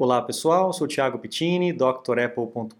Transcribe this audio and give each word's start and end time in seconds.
Olá 0.00 0.22
pessoal, 0.22 0.72
sou 0.72 0.86
Thiago 0.86 1.18
Pittini, 1.18 1.72
drapple.com.br. 1.72 2.70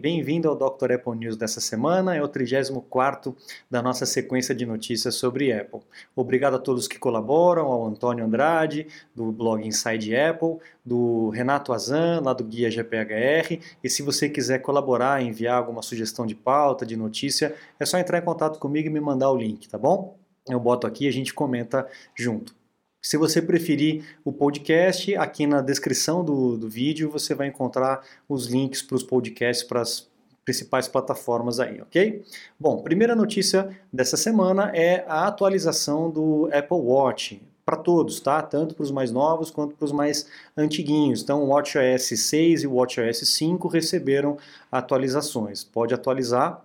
Bem-vindo 0.00 0.48
ao 0.48 0.56
Dr. 0.56 0.94
Apple 0.94 1.16
News 1.16 1.36
dessa 1.36 1.60
semana, 1.60 2.16
é 2.16 2.20
o 2.20 2.26
34 2.26 3.36
da 3.70 3.80
nossa 3.80 4.04
sequência 4.04 4.52
de 4.52 4.66
notícias 4.66 5.14
sobre 5.14 5.52
Apple. 5.52 5.78
Obrigado 6.16 6.56
a 6.56 6.58
todos 6.58 6.88
que 6.88 6.98
colaboram, 6.98 7.66
ao 7.66 7.86
Antônio 7.86 8.24
Andrade, 8.24 8.88
do 9.14 9.30
blog 9.30 9.64
Inside 9.64 10.16
Apple, 10.16 10.56
do 10.84 11.28
Renato 11.28 11.72
Azan, 11.72 12.20
lá 12.24 12.32
do 12.32 12.42
Guia 12.42 12.68
GPHR. 12.68 13.60
E 13.84 13.88
se 13.88 14.02
você 14.02 14.28
quiser 14.28 14.58
colaborar, 14.58 15.22
enviar 15.22 15.56
alguma 15.56 15.82
sugestão 15.82 16.26
de 16.26 16.34
pauta, 16.34 16.84
de 16.84 16.96
notícia, 16.96 17.54
é 17.78 17.86
só 17.86 17.96
entrar 17.96 18.18
em 18.18 18.24
contato 18.24 18.58
comigo 18.58 18.88
e 18.88 18.90
me 18.90 18.98
mandar 18.98 19.30
o 19.30 19.36
link, 19.36 19.68
tá 19.68 19.78
bom? 19.78 20.16
Eu 20.48 20.58
boto 20.58 20.84
aqui 20.84 21.04
e 21.04 21.08
a 21.08 21.12
gente 21.12 21.32
comenta 21.32 21.86
junto. 22.16 22.57
Se 23.00 23.16
você 23.16 23.40
preferir 23.40 24.04
o 24.24 24.32
podcast, 24.32 25.14
aqui 25.16 25.46
na 25.46 25.60
descrição 25.60 26.24
do, 26.24 26.56
do 26.58 26.68
vídeo 26.68 27.10
você 27.10 27.34
vai 27.34 27.46
encontrar 27.46 28.02
os 28.28 28.46
links 28.46 28.82
para 28.82 28.96
os 28.96 29.02
podcasts 29.02 29.66
para 29.66 29.80
as 29.80 30.08
principais 30.44 30.88
plataformas 30.88 31.60
aí, 31.60 31.80
ok? 31.80 32.24
Bom, 32.58 32.82
primeira 32.82 33.14
notícia 33.14 33.68
dessa 33.92 34.16
semana 34.16 34.72
é 34.74 35.04
a 35.06 35.26
atualização 35.26 36.10
do 36.10 36.48
Apple 36.52 36.78
Watch 36.78 37.40
para 37.66 37.76
todos, 37.76 38.18
tá? 38.18 38.40
Tanto 38.40 38.74
para 38.74 38.82
os 38.82 38.90
mais 38.90 39.10
novos 39.10 39.50
quanto 39.50 39.76
para 39.76 39.84
os 39.84 39.92
mais 39.92 40.26
antiguinhos. 40.56 41.22
Então, 41.22 41.44
o 41.44 41.48
WatchOS 41.48 42.18
6 42.18 42.62
e 42.62 42.66
o 42.66 42.76
WatchOS 42.76 43.28
5 43.28 43.68
receberam 43.68 44.38
atualizações. 44.72 45.62
Pode 45.62 45.92
atualizar 45.92 46.64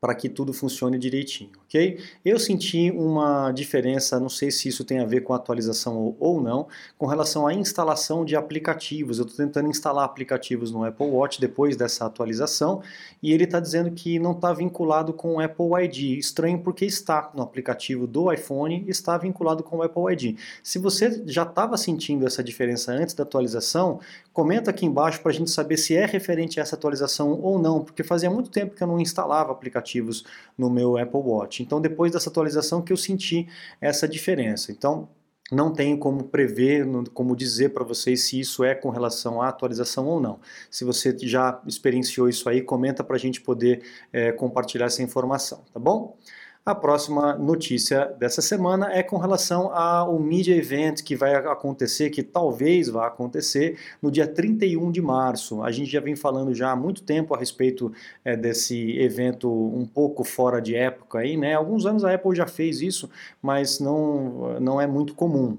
para 0.00 0.14
que 0.14 0.30
tudo 0.30 0.54
funcione 0.54 0.98
direitinho, 0.98 1.52
ok? 1.72 1.98
Eu 2.24 2.38
senti 2.38 2.90
uma 2.90 3.50
diferença, 3.50 4.20
não 4.20 4.28
sei 4.28 4.50
se 4.50 4.68
isso 4.68 4.84
tem 4.84 4.98
a 4.98 5.06
ver 5.06 5.22
com 5.22 5.32
a 5.32 5.36
atualização 5.36 6.14
ou 6.20 6.40
não, 6.40 6.68
com 6.98 7.06
relação 7.06 7.46
à 7.46 7.54
instalação 7.54 8.24
de 8.24 8.36
aplicativos. 8.36 9.18
Eu 9.18 9.24
estou 9.24 9.44
tentando 9.44 9.68
instalar 9.68 10.04
aplicativos 10.04 10.70
no 10.70 10.84
Apple 10.84 11.06
Watch 11.06 11.40
depois 11.40 11.76
dessa 11.76 12.04
atualização 12.04 12.82
e 13.22 13.32
ele 13.32 13.44
está 13.44 13.58
dizendo 13.58 13.90
que 13.90 14.18
não 14.18 14.32
está 14.32 14.52
vinculado 14.52 15.12
com 15.12 15.36
o 15.36 15.40
Apple 15.40 15.84
ID. 15.84 16.18
Estranho 16.18 16.58
porque 16.58 16.84
está 16.84 17.30
no 17.34 17.42
aplicativo 17.42 18.06
do 18.06 18.32
iPhone, 18.32 18.84
está 18.86 19.16
vinculado 19.16 19.62
com 19.62 19.78
o 19.78 19.82
Apple 19.82 20.12
ID. 20.12 20.38
Se 20.62 20.78
você 20.78 21.22
já 21.26 21.42
estava 21.42 21.76
sentindo 21.76 22.26
essa 22.26 22.42
diferença 22.42 22.92
antes 22.92 23.14
da 23.14 23.22
atualização, 23.22 24.00
comenta 24.32 24.70
aqui 24.70 24.84
embaixo 24.84 25.20
para 25.20 25.30
a 25.30 25.34
gente 25.34 25.50
saber 25.50 25.76
se 25.76 25.94
é 25.94 26.04
referente 26.04 26.60
a 26.60 26.62
essa 26.62 26.76
atualização 26.76 27.40
ou 27.40 27.58
não, 27.58 27.82
porque 27.82 28.02
fazia 28.02 28.30
muito 28.30 28.50
tempo 28.50 28.74
que 28.74 28.82
eu 28.82 28.86
não 28.86 29.00
instalava 29.00 29.52
aplicativo 29.52 29.72
aplicativos 29.72 30.24
no 30.56 30.68
meu 30.70 30.96
Apple 30.96 31.20
Watch. 31.20 31.61
Então, 31.62 31.80
depois 31.80 32.12
dessa 32.12 32.28
atualização 32.28 32.82
que 32.82 32.92
eu 32.92 32.96
senti 32.96 33.48
essa 33.80 34.08
diferença. 34.08 34.70
Então, 34.70 35.08
não 35.52 35.70
tenho 35.70 35.98
como 35.98 36.24
prever, 36.24 36.86
como 37.12 37.36
dizer 37.36 37.74
para 37.74 37.84
vocês 37.84 38.22
se 38.22 38.40
isso 38.40 38.64
é 38.64 38.74
com 38.74 38.88
relação 38.88 39.42
à 39.42 39.48
atualização 39.48 40.06
ou 40.06 40.18
não. 40.18 40.40
Se 40.70 40.82
você 40.82 41.14
já 41.22 41.60
experienciou 41.66 42.28
isso 42.28 42.48
aí, 42.48 42.62
comenta 42.62 43.04
para 43.04 43.16
a 43.16 43.18
gente 43.18 43.40
poder 43.40 43.82
é, 44.10 44.32
compartilhar 44.32 44.86
essa 44.86 45.02
informação, 45.02 45.62
tá 45.72 45.78
bom? 45.78 46.16
A 46.64 46.76
próxima 46.76 47.36
notícia 47.36 48.04
dessa 48.20 48.40
semana 48.40 48.92
é 48.92 49.02
com 49.02 49.16
relação 49.16 49.74
ao 49.74 50.16
Media 50.20 50.54
Event 50.54 51.02
que 51.02 51.16
vai 51.16 51.34
acontecer, 51.34 52.08
que 52.10 52.22
talvez 52.22 52.88
vá 52.88 53.08
acontecer 53.08 53.80
no 54.00 54.12
dia 54.12 54.28
31 54.28 54.92
de 54.92 55.02
março. 55.02 55.60
A 55.64 55.72
gente 55.72 55.90
já 55.90 55.98
vem 56.00 56.14
falando 56.14 56.54
já 56.54 56.70
há 56.70 56.76
muito 56.76 57.02
tempo 57.02 57.34
a 57.34 57.38
respeito 57.38 57.92
é, 58.24 58.36
desse 58.36 58.96
evento 58.96 59.50
um 59.50 59.84
pouco 59.84 60.22
fora 60.22 60.62
de 60.62 60.76
época 60.76 61.18
aí, 61.18 61.36
né? 61.36 61.54
Alguns 61.54 61.84
anos 61.84 62.04
a 62.04 62.14
Apple 62.14 62.36
já 62.36 62.46
fez 62.46 62.80
isso, 62.80 63.10
mas 63.42 63.80
não, 63.80 64.60
não 64.60 64.80
é 64.80 64.86
muito 64.86 65.16
comum 65.16 65.58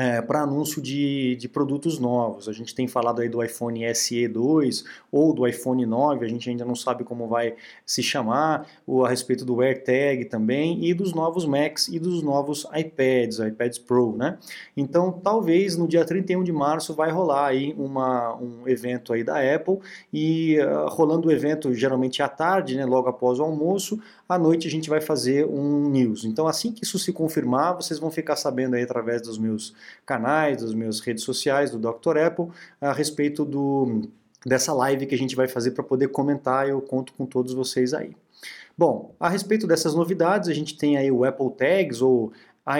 é, 0.00 0.22
para 0.22 0.40
anúncio 0.40 0.80
de, 0.80 1.36
de 1.36 1.46
produtos 1.46 1.98
novos. 1.98 2.48
A 2.48 2.52
gente 2.54 2.74
tem 2.74 2.88
falado 2.88 3.20
aí 3.20 3.28
do 3.28 3.44
iPhone 3.44 3.94
SE 3.94 4.26
2 4.26 4.84
ou 5.12 5.34
do 5.34 5.46
iPhone 5.46 5.84
9, 5.84 6.24
a 6.24 6.28
gente 6.28 6.48
ainda 6.48 6.64
não 6.64 6.74
sabe 6.74 7.04
como 7.04 7.28
vai 7.28 7.54
se 7.84 8.02
chamar, 8.02 8.66
ou 8.86 9.04
a 9.04 9.10
respeito 9.10 9.44
do 9.44 9.60
AirTag 9.60 10.24
também, 10.24 10.82
e 10.86 10.94
dos 10.94 11.12
novos 11.12 11.44
Macs 11.44 11.88
e 11.88 11.98
dos 11.98 12.22
novos 12.22 12.66
iPads, 12.74 13.40
iPads 13.40 13.78
Pro, 13.78 14.16
né? 14.16 14.38
Então, 14.74 15.12
talvez 15.12 15.76
no 15.76 15.86
dia 15.86 16.02
31 16.02 16.44
de 16.44 16.52
março 16.52 16.94
vai 16.94 17.10
rolar 17.10 17.48
aí 17.48 17.74
uma, 17.76 18.34
um 18.36 18.66
evento 18.66 19.12
aí 19.12 19.22
da 19.22 19.36
Apple, 19.54 19.80
e 20.10 20.58
uh, 20.60 20.88
rolando 20.88 21.28
o 21.28 21.32
evento 21.32 21.74
geralmente 21.74 22.22
à 22.22 22.28
tarde, 22.28 22.74
né, 22.74 22.86
logo 22.86 23.08
após 23.08 23.38
o 23.38 23.42
almoço, 23.42 24.00
à 24.30 24.38
noite 24.38 24.68
a 24.68 24.70
gente 24.70 24.88
vai 24.88 25.00
fazer 25.00 25.44
um 25.44 25.88
news. 25.88 26.24
Então, 26.24 26.46
assim 26.46 26.70
que 26.70 26.84
isso 26.84 26.98
se 27.00 27.12
confirmar, 27.12 27.74
vocês 27.74 27.98
vão 27.98 28.12
ficar 28.12 28.36
sabendo 28.36 28.76
aí 28.76 28.82
através 28.82 29.20
dos 29.22 29.36
meus 29.36 29.74
canais, 30.06 30.62
das 30.62 30.72
minhas 30.72 31.00
redes 31.00 31.24
sociais, 31.24 31.72
do 31.72 31.78
Dr. 31.78 32.16
Apple, 32.16 32.46
a 32.80 32.92
respeito 32.92 33.44
do, 33.44 34.08
dessa 34.46 34.72
live 34.72 35.06
que 35.06 35.14
a 35.16 35.18
gente 35.18 35.34
vai 35.34 35.48
fazer 35.48 35.72
para 35.72 35.82
poder 35.82 36.08
comentar. 36.08 36.68
Eu 36.68 36.80
conto 36.80 37.12
com 37.14 37.26
todos 37.26 37.52
vocês 37.54 37.92
aí. 37.92 38.14
Bom, 38.78 39.14
a 39.18 39.28
respeito 39.28 39.66
dessas 39.66 39.94
novidades, 39.94 40.48
a 40.48 40.54
gente 40.54 40.78
tem 40.78 40.96
aí 40.96 41.10
o 41.10 41.24
Apple 41.24 41.50
Tags 41.50 42.00
ou 42.00 42.32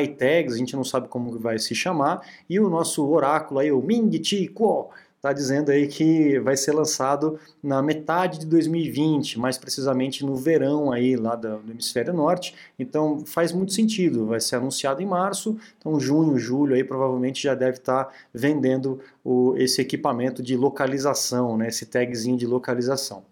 iTags, 0.03 0.55
a 0.55 0.56
gente 0.56 0.77
não 0.77 0.84
sabe 0.84 1.09
como 1.09 1.37
vai 1.39 1.59
se 1.59 1.75
chamar, 1.75 2.25
e 2.49 2.60
o 2.60 2.71
nosso 2.71 3.05
oráculo 3.09 3.59
aí, 3.59 3.72
o 3.72 3.83
Ming 3.83 4.22
Chi 4.22 4.47
Kuo, 4.47 4.91
está 5.21 5.35
dizendo 5.35 5.71
aí 5.71 5.87
que 5.87 6.39
vai 6.39 6.57
ser 6.57 6.73
lançado 6.73 7.39
na 7.63 7.83
metade 7.83 8.39
de 8.39 8.47
2020, 8.47 9.39
mais 9.39 9.59
precisamente 9.59 10.25
no 10.25 10.35
verão 10.35 10.91
aí 10.91 11.15
lá 11.15 11.37
do, 11.37 11.61
hemisfério 11.71 12.15
norte. 12.15 12.55
Então 12.79 13.23
faz 13.27 13.53
muito 13.53 13.75
sentido, 13.75 14.27
vai 14.27 14.41
ser 14.41 14.57
anunciado 14.57 15.03
em 15.03 15.07
março, 15.07 15.59
então 15.79 16.01
junho, 16.01 16.39
julho 16.39 16.75
aí 16.75 16.83
provavelmente 16.83 17.43
já 17.43 17.55
deve 17.55 17.77
estar 17.77 18.05
tá 18.05 18.13
vendendo 18.33 18.99
o, 19.23 19.55
esse 19.59 19.83
equipamento 19.83 20.43
de 20.43 20.57
localização, 20.57 21.55
né, 21.55 21.69
esse 21.69 21.85
tagzinho 21.85 22.39
de 22.39 22.47
localização. 22.47 23.23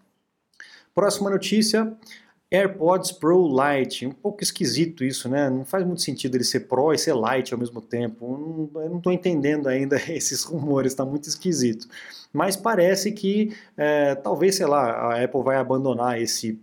Próxima 0.93 1.31
notícia, 1.31 1.91
AirPods 2.51 3.11
Pro 3.11 3.47
Lite, 3.47 4.07
um 4.07 4.11
pouco 4.11 4.41
esquisito 4.43 5.03
isso, 5.03 5.29
né? 5.29 5.49
Não 5.49 5.63
faz 5.63 5.85
muito 5.85 6.01
sentido 6.01 6.35
ele 6.35 6.43
ser 6.43 6.61
Pro 6.61 6.91
e 6.91 6.97
ser 6.97 7.15
Lite 7.15 7.53
ao 7.53 7.59
mesmo 7.59 7.81
tempo. 7.81 8.71
Eu 8.75 8.89
não 8.89 8.97
estou 8.97 9.13
entendendo 9.13 9.67
ainda 9.67 9.97
esses 10.11 10.43
rumores, 10.43 10.91
está 10.91 11.05
muito 11.05 11.29
esquisito. 11.29 11.87
Mas 12.33 12.55
parece 12.55 13.11
que 13.11 13.55
é, 13.77 14.15
talvez, 14.15 14.55
sei 14.55 14.65
lá, 14.65 14.91
a 14.91 15.23
Apple 15.23 15.43
vai 15.43 15.57
abandonar 15.57 16.19
esse 16.19 16.59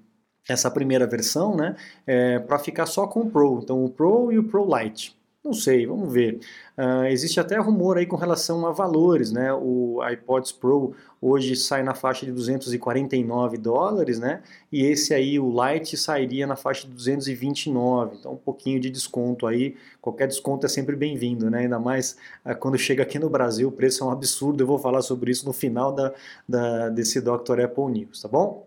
essa 0.49 0.71
primeira 0.71 1.09
versão, 1.09 1.57
né, 1.57 1.75
é, 2.07 2.39
para 2.39 2.59
ficar 2.61 2.87
só 2.87 3.07
com 3.07 3.23
o 3.23 3.31
Pro. 3.31 3.61
Então 3.63 3.85
o 3.85 3.91
Pro 3.91 4.33
e 4.33 4.39
o 4.39 4.45
Pro 4.45 4.65
Lite. 4.65 5.17
Não 5.47 5.53
sei, 5.53 5.87
vamos 5.87 6.12
ver. 6.12 6.41
Uh, 6.77 7.05
existe 7.05 7.39
até 7.39 7.57
rumor 7.57 7.99
aí 7.99 8.05
com 8.05 8.17
relação 8.17 8.67
a 8.67 8.73
valores, 8.73 9.31
né? 9.31 9.53
O 9.53 10.01
iPods 10.05 10.51
Pro 10.51 10.93
hoje 11.23 11.55
sai 11.55 11.84
na 11.84 11.95
faixa 11.95 12.27
de 12.27 12.33
249 12.33 13.57
dólares, 13.57 14.19
né? 14.19 14.43
E 14.73 14.84
esse 14.84 15.15
aí, 15.15 15.39
o 15.39 15.49
Lite, 15.49 15.97
sairia 15.97 16.49
na 16.49 16.57
faixa 16.57 16.89
de 16.89 16.93
229. 16.93 18.17
Então, 18.17 18.33
um 18.33 18.37
pouquinho 18.37 18.81
de 18.81 18.91
desconto 18.91 19.47
aí. 19.47 19.77
Qualquer 20.01 20.27
desconto 20.27 20.67
é 20.67 20.69
sempre 20.69 20.97
bem-vindo, 20.97 21.49
né? 21.49 21.61
Ainda 21.61 21.78
mais 21.78 22.17
uh, 22.45 22.57
quando 22.59 22.77
chega 22.77 23.05
aqui 23.05 23.21
no 23.21 23.31
Brasil, 23.31 23.69
o 23.69 23.73
preço 23.73 24.03
é 24.03 24.07
um 24.09 24.11
absurdo. 24.11 24.61
Eu 24.61 24.67
vou 24.67 24.81
falar 24.81 25.03
sobre 25.03 25.31
isso 25.31 25.47
no 25.47 25.53
final 25.53 25.93
da, 25.93 26.13
da 26.49 26.89
desse 26.89 27.21
Dr. 27.21 27.61
Apple 27.61 27.84
News, 27.93 28.21
tá 28.21 28.27
bom? 28.28 28.67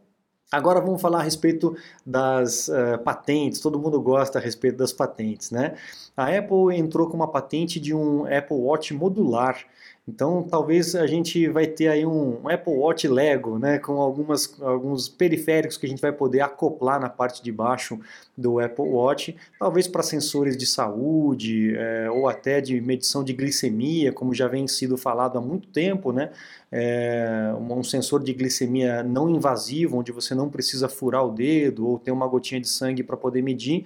Agora 0.51 0.81
vamos 0.81 0.99
falar 0.99 1.19
a 1.19 1.23
respeito 1.23 1.77
das 2.03 2.69
uh, 2.69 2.97
patentes, 3.03 3.59
todo 3.59 3.77
mundo 3.77 4.01
gosta 4.01 4.39
a 4.39 4.41
respeito 4.41 4.77
das 4.77 4.91
patentes, 4.91 5.51
né? 5.51 5.75
A 6.17 6.35
Apple 6.35 6.75
entrou 6.75 7.07
com 7.07 7.15
uma 7.15 7.27
patente 7.27 7.79
de 7.79 7.93
um 7.93 8.25
Apple 8.25 8.57
Watch 8.57 8.91
modular, 8.95 9.63
então 10.09 10.41
talvez 10.41 10.95
a 10.95 11.05
gente 11.05 11.47
vai 11.47 11.67
ter 11.67 11.87
aí 11.87 12.05
um, 12.05 12.49
Apple 12.49 12.73
Watch 12.73 13.07
Lego, 13.07 13.59
né, 13.59 13.77
com 13.77 14.01
algumas, 14.01 14.59
alguns 14.61 15.07
periféricos 15.07 15.77
que 15.77 15.85
a 15.85 15.89
gente 15.89 16.01
vai 16.01 16.11
poder 16.11 16.41
acoplar 16.41 16.99
na 16.99 17.09
parte 17.09 17.43
de 17.43 17.51
baixo 17.51 17.99
do 18.35 18.59
Apple 18.59 18.85
Watch, 18.85 19.35
talvez 19.59 19.87
para 19.87 20.01
sensores 20.01 20.57
de 20.57 20.65
saúde 20.65 21.75
é, 21.75 22.09
ou 22.09 22.27
até 22.27 22.59
de 22.59 22.81
medição 22.81 23.23
de 23.23 23.33
glicemia, 23.33 24.11
como 24.11 24.33
já 24.33 24.47
vem 24.47 24.67
sido 24.67 24.97
falado 24.97 25.37
há 25.37 25.41
muito 25.41 25.67
tempo, 25.67 26.11
né, 26.11 26.31
é, 26.71 27.53
um 27.59 27.83
sensor 27.83 28.23
de 28.23 28.33
glicemia 28.33 29.03
não 29.03 29.29
invasivo, 29.29 29.97
onde 29.97 30.11
você 30.11 30.33
não 30.33 30.49
precisa 30.49 30.89
furar 30.89 31.23
o 31.23 31.31
dedo 31.31 31.87
ou 31.87 31.99
ter 31.99 32.11
uma 32.11 32.27
gotinha 32.27 32.59
de 32.59 32.67
sangue 32.67 33.03
para 33.03 33.15
poder 33.15 33.43
medir, 33.43 33.85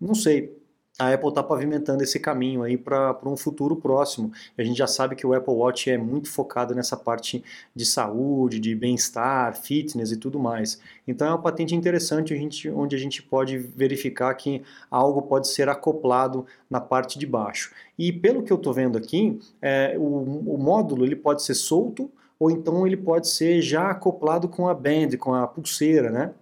não 0.00 0.14
sei, 0.14 0.59
a 1.00 1.14
Apple 1.14 1.30
está 1.30 1.42
pavimentando 1.42 2.02
esse 2.02 2.20
caminho 2.20 2.62
aí 2.62 2.76
para 2.76 3.16
um 3.24 3.36
futuro 3.36 3.74
próximo. 3.74 4.30
A 4.56 4.62
gente 4.62 4.76
já 4.76 4.86
sabe 4.86 5.16
que 5.16 5.26
o 5.26 5.32
Apple 5.32 5.54
Watch 5.54 5.90
é 5.90 5.96
muito 5.96 6.30
focado 6.30 6.74
nessa 6.74 6.94
parte 6.94 7.42
de 7.74 7.86
saúde, 7.86 8.60
de 8.60 8.74
bem-estar, 8.74 9.56
fitness 9.56 10.12
e 10.12 10.18
tudo 10.18 10.38
mais. 10.38 10.78
Então 11.08 11.26
é 11.26 11.30
uma 11.30 11.40
patente 11.40 11.74
interessante 11.74 12.34
a 12.34 12.36
gente, 12.36 12.68
onde 12.68 12.94
a 12.94 12.98
gente 12.98 13.22
pode 13.22 13.56
verificar 13.56 14.34
que 14.34 14.62
algo 14.90 15.22
pode 15.22 15.48
ser 15.48 15.70
acoplado 15.70 16.44
na 16.68 16.82
parte 16.82 17.18
de 17.18 17.26
baixo. 17.26 17.72
E 17.98 18.12
pelo 18.12 18.42
que 18.42 18.52
eu 18.52 18.58
estou 18.58 18.74
vendo 18.74 18.98
aqui, 18.98 19.40
é, 19.62 19.96
o, 19.98 20.54
o 20.54 20.58
módulo 20.58 21.06
ele 21.06 21.16
pode 21.16 21.42
ser 21.42 21.54
solto 21.54 22.10
ou 22.38 22.50
então 22.50 22.86
ele 22.86 22.96
pode 22.96 23.26
ser 23.26 23.62
já 23.62 23.90
acoplado 23.90 24.48
com 24.48 24.68
a 24.68 24.74
band, 24.74 25.16
com 25.18 25.32
a 25.32 25.46
pulseira, 25.46 26.10
né? 26.10 26.34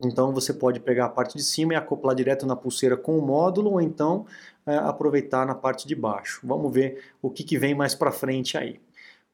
Então 0.00 0.32
você 0.32 0.52
pode 0.52 0.80
pegar 0.80 1.06
a 1.06 1.08
parte 1.08 1.36
de 1.36 1.42
cima 1.42 1.72
e 1.72 1.76
acoplar 1.76 2.14
direto 2.14 2.46
na 2.46 2.54
pulseira 2.54 2.96
com 2.96 3.18
o 3.18 3.22
módulo 3.22 3.72
ou 3.72 3.80
então 3.80 4.26
é, 4.66 4.76
aproveitar 4.76 5.46
na 5.46 5.54
parte 5.54 5.86
de 5.86 5.94
baixo. 5.94 6.40
Vamos 6.44 6.72
ver 6.72 7.02
o 7.22 7.30
que, 7.30 7.42
que 7.42 7.58
vem 7.58 7.74
mais 7.74 7.94
para 7.94 8.12
frente 8.12 8.58
aí. 8.58 8.80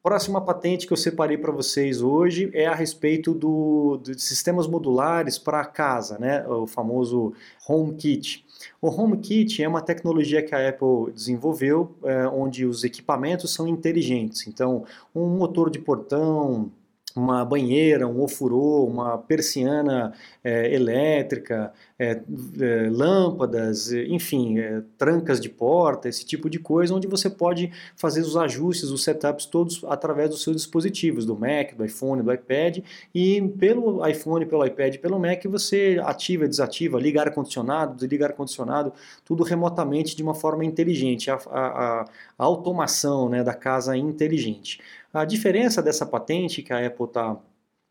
Próxima 0.03 0.41
patente 0.41 0.85
que 0.85 0.91
eu 0.91 0.97
separei 0.97 1.37
para 1.37 1.49
vocês 1.49 2.01
hoje 2.01 2.51
é 2.53 2.65
a 2.65 2.75
respeito 2.75 3.33
do, 3.33 3.97
de 4.03 4.21
sistemas 4.21 4.67
modulares 4.67 5.37
para 5.37 5.63
casa, 5.63 6.19
né? 6.19 6.45
o 6.45 6.67
famoso 6.67 7.33
HomeKit. 7.69 8.45
O 8.81 8.89
HomeKit 8.89 9.63
é 9.63 9.67
uma 9.67 9.81
tecnologia 9.81 10.43
que 10.43 10.53
a 10.53 10.67
Apple 10.67 11.13
desenvolveu, 11.13 11.95
é, 12.03 12.27
onde 12.27 12.65
os 12.65 12.83
equipamentos 12.83 13.53
são 13.53 13.65
inteligentes. 13.65 14.45
Então, 14.45 14.83
um 15.15 15.29
motor 15.29 15.69
de 15.69 15.79
portão, 15.79 16.69
uma 17.15 17.45
banheira, 17.45 18.07
um 18.07 18.21
ofurô, 18.21 18.85
uma 18.85 19.17
persiana 19.17 20.13
é, 20.43 20.73
elétrica, 20.73 21.71
é, 22.03 22.21
é, 22.59 22.89
lâmpadas, 22.89 23.91
enfim, 23.91 24.59
é, 24.59 24.81
trancas 24.97 25.39
de 25.39 25.49
porta, 25.49 26.09
esse 26.09 26.25
tipo 26.25 26.49
de 26.49 26.59
coisa, 26.59 26.93
onde 26.93 27.07
você 27.07 27.29
pode 27.29 27.71
fazer 27.95 28.21
os 28.21 28.35
ajustes, 28.35 28.89
os 28.89 29.03
setups 29.03 29.45
todos 29.45 29.83
através 29.85 30.29
dos 30.29 30.43
seus 30.43 30.57
dispositivos, 30.57 31.25
do 31.25 31.35
Mac, 31.35 31.73
do 31.75 31.85
iPhone, 31.85 32.21
do 32.21 32.33
iPad, 32.33 32.79
e 33.15 33.41
pelo 33.57 34.05
iPhone, 34.05 34.45
pelo 34.45 34.65
iPad, 34.65 34.97
pelo 34.97 35.17
Mac, 35.17 35.45
você 35.45 35.99
ativa, 36.03 36.47
desativa, 36.47 36.99
liga 36.99 37.21
ar-condicionado, 37.21 37.95
desliga 37.95 38.25
ar-condicionado, 38.25 38.91
tudo 39.23 39.43
remotamente 39.43 40.15
de 40.15 40.23
uma 40.23 40.33
forma 40.33 40.65
inteligente, 40.65 41.31
a, 41.31 41.35
a, 41.35 42.01
a 42.37 42.43
automação 42.43 43.29
né, 43.29 43.43
da 43.43 43.53
casa 43.53 43.95
inteligente. 43.95 44.79
A 45.13 45.25
diferença 45.25 45.81
dessa 45.81 46.05
patente 46.05 46.61
que 46.61 46.73
a 46.73 46.85
Apple 46.85 47.05
está 47.05 47.37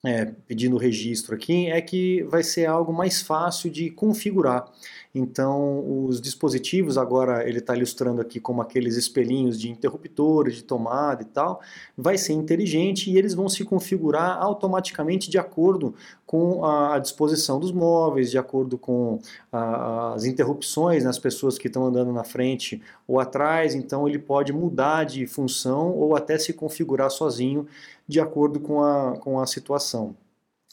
é, 0.05 0.27
pedindo 0.47 0.77
registro 0.77 1.35
aqui 1.35 1.71
é 1.71 1.81
que 1.81 2.23
vai 2.25 2.43
ser 2.43 2.67
algo 2.67 2.93
mais 2.93 3.23
fácil 3.23 3.71
de 3.71 3.91
configurar. 3.91 4.65
Então, 5.15 6.07
os 6.07 6.23
dispositivos, 6.23 6.97
agora 6.97 7.47
ele 7.47 7.59
está 7.59 7.77
ilustrando 7.77 8.23
aqui 8.23 8.41
como 8.41 8.63
aqueles 8.63 8.97
espelhinhos 8.97 9.61
de 9.61 9.71
interruptores, 9.71 10.55
de 10.55 10.65
tomada 10.65 11.21
e 11.21 11.27
tal, 11.27 11.61
vai 11.95 12.17
ser 12.17 12.33
inteligente 12.33 13.11
e 13.11 13.19
eles 13.19 13.35
vão 13.35 13.47
se 13.47 13.63
configurar 13.63 14.39
automaticamente 14.43 15.29
de 15.29 15.39
acordo 15.39 15.95
com 16.25 16.65
a, 16.65 16.99
disposição 16.99 17.61
dos 17.61 17.73
móveis, 17.73 18.31
de 18.31 18.39
acordo 18.39 18.79
com 18.79 19.19
as 19.53 20.25
interrupções 20.25 21.05
nas 21.05 21.19
pessoas 21.19 21.59
que 21.59 21.67
estão 21.67 21.85
andando 21.85 22.11
na 22.11 22.25
frente 22.25 22.81
ou 23.07 23.21
atrás. 23.21 23.75
Então, 23.75 24.09
ele 24.09 24.19
pode 24.19 24.51
mudar 24.51 25.05
de 25.05 25.27
função 25.27 25.93
ou 25.93 26.17
até 26.17 26.39
se 26.39 26.55
configurar 26.55 27.11
sozinho 27.11 27.67
de 28.09 28.19
acordo 28.19 28.59
com 28.61 28.83
a, 28.83 29.19
com 29.19 29.39
a 29.39 29.47
situação. 29.47 30.17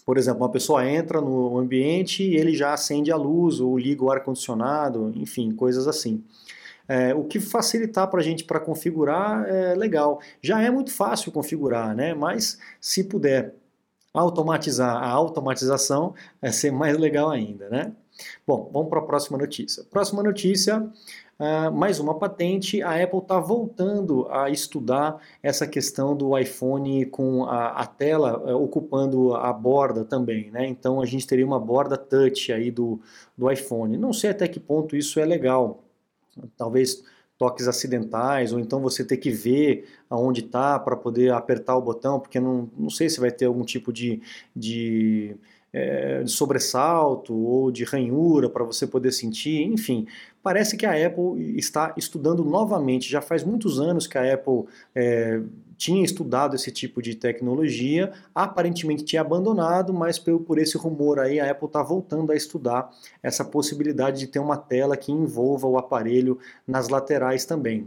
Por 0.10 0.18
exemplo, 0.18 0.42
uma 0.42 0.50
pessoa 0.50 0.90
entra 0.90 1.22
no 1.22 1.60
ambiente 1.60 2.24
e 2.24 2.36
ele 2.36 2.56
já 2.56 2.74
acende 2.74 3.12
a 3.12 3.16
luz 3.16 3.60
ou 3.60 3.78
liga 3.78 4.04
o 4.04 4.12
ar-condicionado, 4.12 5.14
enfim, 5.16 5.52
coisas 5.52 5.88
assim. 5.88 6.24
É, 6.88 7.14
o 7.14 7.26
que 7.26 7.40
facilitar 7.40 8.10
para 8.10 8.20
a 8.20 8.24
gente 8.24 8.44
para 8.44 8.60
configurar 8.60 9.48
é 9.48 9.76
legal. 9.76 10.20
Já 10.42 10.64
é 10.64 10.72
muito 10.72 10.92
fácil 10.92 11.32
configurar, 11.32 11.96
né? 11.96 12.16
mas 12.16 12.58
se 12.82 13.04
puder 13.04 13.54
automatizar 14.12 14.96
a 14.96 15.08
automatização, 15.08 16.16
vai 16.42 16.52
ser 16.52 16.72
mais 16.72 16.98
legal 16.98 17.30
ainda. 17.30 17.70
Né? 17.70 17.92
Bom, 18.45 18.69
vamos 18.71 18.89
para 18.89 19.00
a 19.00 19.04
próxima 19.04 19.38
notícia. 19.38 19.83
Próxima 19.92 20.24
notícia 20.24 20.92
Uh, 21.39 21.71
mais 21.71 22.01
uma 22.01 22.19
patente, 22.19 22.81
a 22.81 23.01
Apple 23.01 23.19
está 23.19 23.39
voltando 23.39 24.27
a 24.30 24.50
estudar 24.50 25.21
essa 25.42 25.66
questão 25.66 26.13
do 26.13 26.38
iPhone 26.38 27.06
com 27.06 27.45
a, 27.45 27.68
a 27.81 27.86
tela 27.88 28.38
uh, 28.39 28.62
ocupando 28.62 29.33
a 29.33 29.54
borda 29.54 30.04
também, 30.04 30.51
né? 30.51 30.68
Então 30.68 31.00
a 31.00 31.06
gente 31.06 31.25
teria 31.25 31.45
uma 31.45 31.57
borda 31.57 31.98
touch 31.98 32.51
aí 32.51 32.69
do, 32.69 33.00
do 33.38 33.50
iPhone. 33.50 33.95
Não 33.95 34.12
sei 34.12 34.31
até 34.31 34.50
que 34.50 34.60
ponto 34.60 34.98
isso 34.98 35.18
é 35.18 35.24
legal. 35.24 35.81
Talvez 36.57 37.01
toques 37.38 37.69
acidentais, 37.69 38.51
ou 38.51 38.60
então 38.60 38.81
você 38.81 39.06
ter 39.06 39.15
que 39.15 39.31
ver 39.31 39.88
aonde 40.10 40.42
está 40.42 40.77
para 40.77 40.98
poder 40.98 41.31
apertar 41.31 41.77
o 41.77 41.81
botão, 41.81 42.19
porque 42.19 42.38
não, 42.38 42.69
não 42.77 42.89
sei 42.89 43.10
se 43.10 43.18
vai 43.18 43.31
ter 43.31 43.45
algum 43.45 43.63
tipo 43.63 43.94
de, 43.94 44.22
de 44.54 45.38
é, 45.71 46.24
de 46.24 46.31
sobressalto 46.31 47.36
ou 47.36 47.71
de 47.71 47.83
ranhura 47.83 48.50
para 48.50 48.63
você 48.63 48.88
poder 48.88 49.12
sentir, 49.12 49.63
enfim. 49.63 50.07
Parece 50.42 50.77
que 50.77 50.86
a 50.86 51.06
Apple 51.06 51.57
está 51.57 51.94
estudando 51.98 52.44
novamente. 52.44 53.10
Já 53.10 53.21
faz 53.21 53.44
muitos 53.44 53.80
anos 53.80 54.07
que 54.07 54.18
a 54.18 54.33
Apple 54.33 54.66
é, 54.95 55.42
tinha 55.77 56.04
estudado 56.04 56.56
esse 56.56 56.71
tipo 56.71 57.01
de 57.01 57.16
tecnologia, 57.16 58.12
aparentemente 58.36 59.04
tinha 59.04 59.21
abandonado, 59.21 59.94
mas 59.94 60.19
por, 60.19 60.39
por 60.42 60.60
esse 60.60 60.77
rumor 60.77 61.19
aí, 61.19 61.39
a 61.39 61.50
Apple 61.50 61.68
está 61.68 61.81
voltando 61.81 62.31
a 62.31 62.36
estudar 62.36 62.89
essa 63.24 63.45
possibilidade 63.45 64.19
de 64.19 64.27
ter 64.27 64.39
uma 64.39 64.57
tela 64.57 64.98
que 64.98 65.12
envolva 65.12 65.68
o 65.68 65.77
aparelho 65.77 66.38
nas 66.68 66.89
laterais 66.89 67.45
também. 67.45 67.86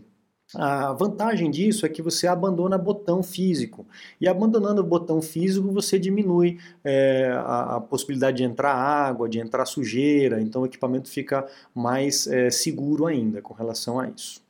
A 0.55 0.93
vantagem 0.93 1.51
disso 1.51 1.87
é 1.87 1.89
que 1.89 2.03
você 2.03 2.27
abandona 2.27 2.77
botão 2.77 3.23
físico. 3.23 3.87
E 4.21 4.29
abandonando 4.29 4.81
o 4.81 4.85
botão 4.85 5.23
físico, 5.23 5.71
você 5.73 5.99
diminui 5.99 6.59
é, 6.85 7.31
a, 7.35 7.77
a, 7.77 7.81
possibilidade 7.81 8.39
de 8.39 8.45
entrar 8.45 8.75
água, 8.75 9.29
de 9.29 9.39
entrar 9.39 9.65
sujeira, 9.65 10.41
então 10.41 10.63
o 10.63 10.67
equipamento 10.67 11.09
fica 11.09 11.47
mais 11.75 12.27
é, 12.27 12.51
seguro 12.51 13.07
ainda 13.07 13.41
com 13.41 13.55
relação 13.55 13.99
a 13.99 14.09
isso. 14.09 14.43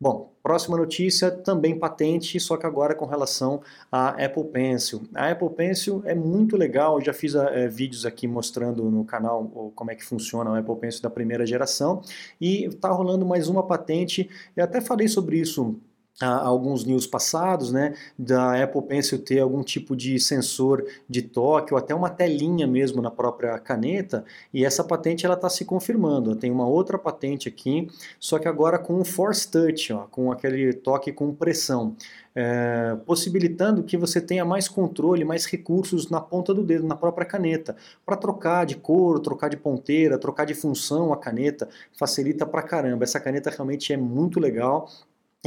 Bom, 0.00 0.32
próxima 0.44 0.76
notícia, 0.76 1.28
também 1.28 1.76
patente, 1.76 2.38
só 2.38 2.56
que 2.56 2.64
agora 2.64 2.94
com 2.94 3.04
relação 3.04 3.60
à 3.90 4.10
Apple 4.10 4.44
Pencil. 4.44 5.02
A 5.12 5.28
Apple 5.28 5.50
Pencil 5.50 6.02
é 6.04 6.14
muito 6.14 6.56
legal, 6.56 7.00
já 7.00 7.12
fiz 7.12 7.34
é, 7.34 7.66
vídeos 7.66 8.06
aqui 8.06 8.28
mostrando 8.28 8.84
no 8.92 9.04
canal 9.04 9.72
como 9.74 9.90
é 9.90 9.96
que 9.96 10.04
funciona 10.04 10.52
o 10.52 10.54
Apple 10.54 10.76
Pencil 10.76 11.02
da 11.02 11.10
primeira 11.10 11.44
geração, 11.44 12.00
e 12.40 12.66
está 12.66 12.90
rolando 12.90 13.26
mais 13.26 13.48
uma 13.48 13.66
patente, 13.66 14.30
eu 14.56 14.62
até 14.62 14.80
falei 14.80 15.08
sobre 15.08 15.40
isso 15.40 15.80
alguns 16.20 16.84
news 16.84 17.06
passados, 17.06 17.72
né, 17.72 17.94
da 18.18 18.62
Apple 18.62 18.82
Pencil 18.82 19.18
ter 19.18 19.40
algum 19.40 19.62
tipo 19.62 19.94
de 19.94 20.18
sensor 20.18 20.84
de 21.08 21.22
toque 21.22 21.72
ou 21.72 21.78
até 21.78 21.94
uma 21.94 22.10
telinha 22.10 22.66
mesmo 22.66 23.00
na 23.00 23.10
própria 23.10 23.58
caneta, 23.58 24.24
e 24.52 24.64
essa 24.64 24.82
patente 24.82 25.24
ela 25.24 25.34
está 25.34 25.48
se 25.48 25.64
confirmando. 25.64 26.34
Tem 26.34 26.50
uma 26.50 26.66
outra 26.66 26.98
patente 26.98 27.48
aqui, 27.48 27.88
só 28.18 28.38
que 28.38 28.48
agora 28.48 28.78
com 28.78 29.04
Force 29.04 29.48
Touch, 29.48 29.92
ó, 29.92 30.06
com 30.10 30.32
aquele 30.32 30.72
toque 30.72 31.12
com 31.12 31.32
pressão, 31.34 31.94
é, 32.34 32.96
possibilitando 33.04 33.82
que 33.82 33.96
você 33.96 34.20
tenha 34.20 34.44
mais 34.44 34.68
controle, 34.68 35.24
mais 35.24 35.44
recursos 35.44 36.08
na 36.08 36.20
ponta 36.20 36.54
do 36.54 36.62
dedo, 36.62 36.86
na 36.86 36.94
própria 36.94 37.26
caneta, 37.26 37.76
para 38.06 38.16
trocar 38.16 38.64
de 38.64 38.76
cor, 38.76 39.18
trocar 39.20 39.48
de 39.48 39.56
ponteira, 39.56 40.18
trocar 40.18 40.44
de 40.44 40.54
função 40.54 41.12
a 41.12 41.16
caneta, 41.16 41.68
facilita 41.92 42.46
pra 42.46 42.62
caramba. 42.62 43.04
Essa 43.04 43.18
caneta 43.18 43.50
realmente 43.50 43.92
é 43.92 43.96
muito 43.96 44.38
legal 44.38 44.88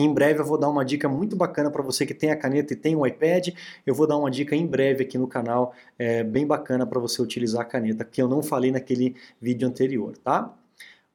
em 0.02 0.14
breve 0.14 0.40
eu 0.40 0.46
vou 0.46 0.58
dar 0.58 0.70
uma 0.70 0.84
dica 0.86 1.08
muito 1.10 1.36
bacana 1.36 1.70
para 1.72 1.82
você 1.82 2.06
que 2.06 2.14
tem 2.14 2.32
a 2.32 2.36
caneta 2.36 2.74
e 2.74 2.76
tem 2.76 2.96
um 2.96 3.06
iPad. 3.06 3.50
Eu 3.86 3.94
vou 3.96 4.08
dar 4.08 4.18
uma 4.18 4.30
dica 4.32 4.56
em 4.56 4.66
breve 4.66 5.04
aqui 5.04 5.18
no 5.18 5.28
canal, 5.28 5.74
é, 5.98 6.24
bem 6.24 6.46
bacana 6.46 6.86
para 6.86 7.00
você 7.00 7.22
utilizar 7.22 7.62
a 7.62 7.66
caneta, 7.66 8.04
que 8.06 8.22
eu 8.22 8.28
não 8.28 8.42
falei 8.44 8.72
naquele 8.72 9.16
vídeo 9.42 9.68
anterior, 9.68 10.18
tá? 10.18 10.54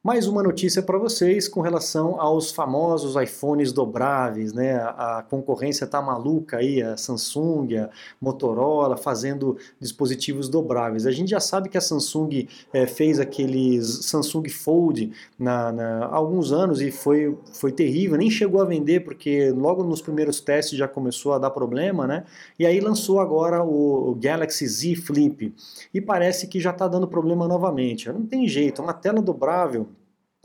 Mais 0.06 0.28
uma 0.28 0.40
notícia 0.40 0.80
para 0.84 0.98
vocês 0.98 1.48
com 1.48 1.60
relação 1.60 2.20
aos 2.20 2.52
famosos 2.52 3.20
iPhones 3.20 3.72
dobráveis, 3.72 4.52
né? 4.52 4.76
A 4.76 5.24
concorrência 5.28 5.84
tá 5.84 6.00
maluca 6.00 6.58
aí, 6.58 6.80
a 6.80 6.96
Samsung, 6.96 7.76
a 7.76 7.90
Motorola 8.20 8.96
fazendo 8.96 9.58
dispositivos 9.80 10.48
dobráveis. 10.48 11.08
A 11.08 11.10
gente 11.10 11.30
já 11.30 11.40
sabe 11.40 11.68
que 11.68 11.76
a 11.76 11.80
Samsung 11.80 12.46
é, 12.72 12.86
fez 12.86 13.18
aqueles 13.18 14.06
Samsung 14.06 14.48
Fold 14.48 15.10
na, 15.36 15.72
na, 15.72 16.04
há 16.04 16.14
alguns 16.14 16.52
anos 16.52 16.80
e 16.80 16.92
foi, 16.92 17.36
foi 17.52 17.72
terrível, 17.72 18.16
nem 18.16 18.30
chegou 18.30 18.62
a 18.62 18.64
vender 18.64 19.00
porque 19.00 19.50
logo 19.50 19.82
nos 19.82 20.00
primeiros 20.00 20.40
testes 20.40 20.78
já 20.78 20.86
começou 20.86 21.32
a 21.32 21.38
dar 21.40 21.50
problema, 21.50 22.06
né? 22.06 22.22
E 22.56 22.64
aí 22.64 22.78
lançou 22.78 23.18
agora 23.18 23.64
o, 23.64 24.10
o 24.10 24.14
Galaxy 24.14 24.68
Z 24.68 24.94
Flip 24.94 25.52
e 25.92 26.00
parece 26.00 26.46
que 26.46 26.60
já 26.60 26.70
está 26.70 26.86
dando 26.86 27.08
problema 27.08 27.48
novamente. 27.48 28.08
Não 28.08 28.24
tem 28.24 28.46
jeito, 28.46 28.80
uma 28.80 28.94
tela 28.94 29.20
dobrável 29.20 29.88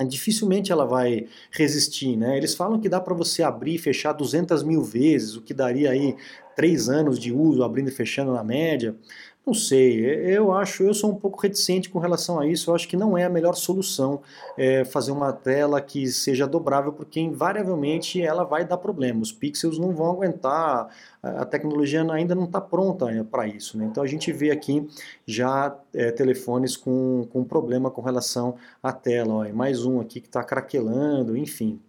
dificilmente 0.03 0.71
ela 0.71 0.85
vai 0.85 1.27
resistir, 1.51 2.15
né? 2.15 2.37
Eles 2.37 2.55
falam 2.55 2.79
que 2.79 2.89
dá 2.89 2.99
para 2.99 3.13
você 3.13 3.43
abrir 3.43 3.75
e 3.75 3.77
fechar 3.77 4.13
200 4.13 4.63
mil 4.63 4.83
vezes, 4.83 5.35
o 5.35 5.41
que 5.41 5.53
daria 5.53 5.91
aí 5.91 6.15
três 6.55 6.89
anos 6.89 7.17
de 7.17 7.31
uso, 7.31 7.63
abrindo 7.63 7.89
e 7.89 7.91
fechando 7.91 8.33
na 8.33 8.43
média. 8.43 8.95
Não 9.43 9.55
sei, 9.55 10.05
eu 10.37 10.53
acho, 10.53 10.83
eu 10.83 10.93
sou 10.93 11.09
um 11.09 11.15
pouco 11.15 11.41
reticente 11.41 11.89
com 11.89 11.97
relação 11.97 12.39
a 12.39 12.45
isso, 12.45 12.69
eu 12.69 12.75
acho 12.75 12.87
que 12.87 12.95
não 12.95 13.17
é 13.17 13.23
a 13.23 13.29
melhor 13.29 13.55
solução 13.55 14.21
é, 14.55 14.85
fazer 14.85 15.11
uma 15.11 15.33
tela 15.33 15.81
que 15.81 16.07
seja 16.11 16.45
dobrável, 16.45 16.93
porque 16.93 17.19
invariavelmente 17.19 18.21
ela 18.21 18.43
vai 18.43 18.63
dar 18.63 18.77
problema, 18.77 19.19
os 19.19 19.31
pixels 19.31 19.79
não 19.79 19.95
vão 19.95 20.11
aguentar, 20.11 20.89
a 21.23 21.43
tecnologia 21.43 22.03
ainda 22.11 22.35
não 22.35 22.45
está 22.45 22.61
pronta 22.61 23.09
é, 23.09 23.23
para 23.23 23.47
isso, 23.47 23.79
né? 23.79 23.85
então 23.85 24.03
a 24.03 24.07
gente 24.07 24.31
vê 24.31 24.51
aqui 24.51 24.87
já 25.25 25.75
é, 25.91 26.11
telefones 26.11 26.77
com, 26.77 27.27
com 27.33 27.43
problema 27.43 27.89
com 27.89 28.01
relação 28.01 28.55
à 28.81 28.93
tela, 28.93 29.33
ó, 29.33 29.53
mais 29.53 29.83
um 29.83 29.99
aqui 29.99 30.21
que 30.21 30.27
está 30.27 30.43
craquelando, 30.43 31.35
enfim. 31.35 31.79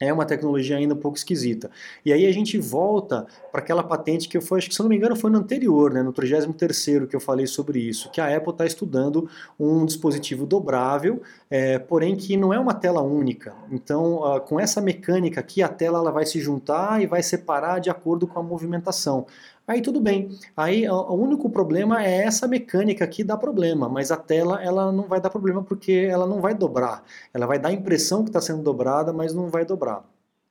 É 0.00 0.12
uma 0.12 0.24
tecnologia 0.24 0.76
ainda 0.76 0.94
um 0.94 0.98
pouco 0.98 1.18
esquisita. 1.18 1.70
E 2.04 2.12
aí 2.12 2.26
a 2.26 2.32
gente 2.32 2.56
volta 2.58 3.26
para 3.50 3.60
aquela 3.60 3.82
patente 3.82 4.28
que 4.28 4.36
eu 4.36 4.42
foi, 4.42 4.58
acho 4.58 4.68
que 4.68 4.74
se 4.74 4.80
não 4.80 4.88
me 4.88 4.96
engano 4.96 5.16
foi 5.16 5.30
no 5.30 5.38
anterior, 5.38 5.92
né, 5.92 6.02
no 6.02 6.12
33 6.12 7.08
que 7.08 7.16
eu 7.16 7.20
falei 7.20 7.46
sobre 7.46 7.80
isso, 7.80 8.10
que 8.10 8.20
a 8.20 8.36
Apple 8.36 8.52
está 8.52 8.64
estudando 8.64 9.28
um 9.58 9.84
dispositivo 9.84 10.46
dobrável, 10.46 11.20
é, 11.50 11.78
porém 11.78 12.16
que 12.16 12.36
não 12.36 12.52
é 12.52 12.58
uma 12.58 12.74
tela 12.74 13.02
única. 13.02 13.54
Então, 13.70 14.16
uh, 14.16 14.40
com 14.40 14.60
essa 14.60 14.80
mecânica 14.80 15.40
aqui, 15.40 15.62
a 15.62 15.68
tela 15.68 15.98
ela 15.98 16.12
vai 16.12 16.24
se 16.24 16.40
juntar 16.40 17.02
e 17.02 17.06
vai 17.06 17.22
separar 17.22 17.80
de 17.80 17.90
acordo 17.90 18.26
com 18.26 18.38
a 18.38 18.42
movimentação. 18.42 19.26
Aí 19.68 19.82
tudo 19.82 20.00
bem. 20.00 20.30
Aí 20.56 20.88
o 20.88 21.12
único 21.12 21.50
problema 21.50 22.02
é 22.02 22.24
essa 22.24 22.48
mecânica 22.48 23.06
que 23.06 23.22
dá 23.22 23.36
problema, 23.36 23.86
mas 23.86 24.10
a 24.10 24.16
tela 24.16 24.62
ela 24.62 24.90
não 24.90 25.06
vai 25.06 25.20
dar 25.20 25.28
problema 25.28 25.62
porque 25.62 25.92
ela 26.10 26.26
não 26.26 26.40
vai 26.40 26.54
dobrar. 26.54 27.04
Ela 27.34 27.46
vai 27.46 27.58
dar 27.58 27.68
a 27.68 27.72
impressão 27.72 28.24
que 28.24 28.30
está 28.30 28.40
sendo 28.40 28.62
dobrada, 28.62 29.12
mas 29.12 29.34
não 29.34 29.50
vai 29.50 29.66
dobrar. 29.66 30.02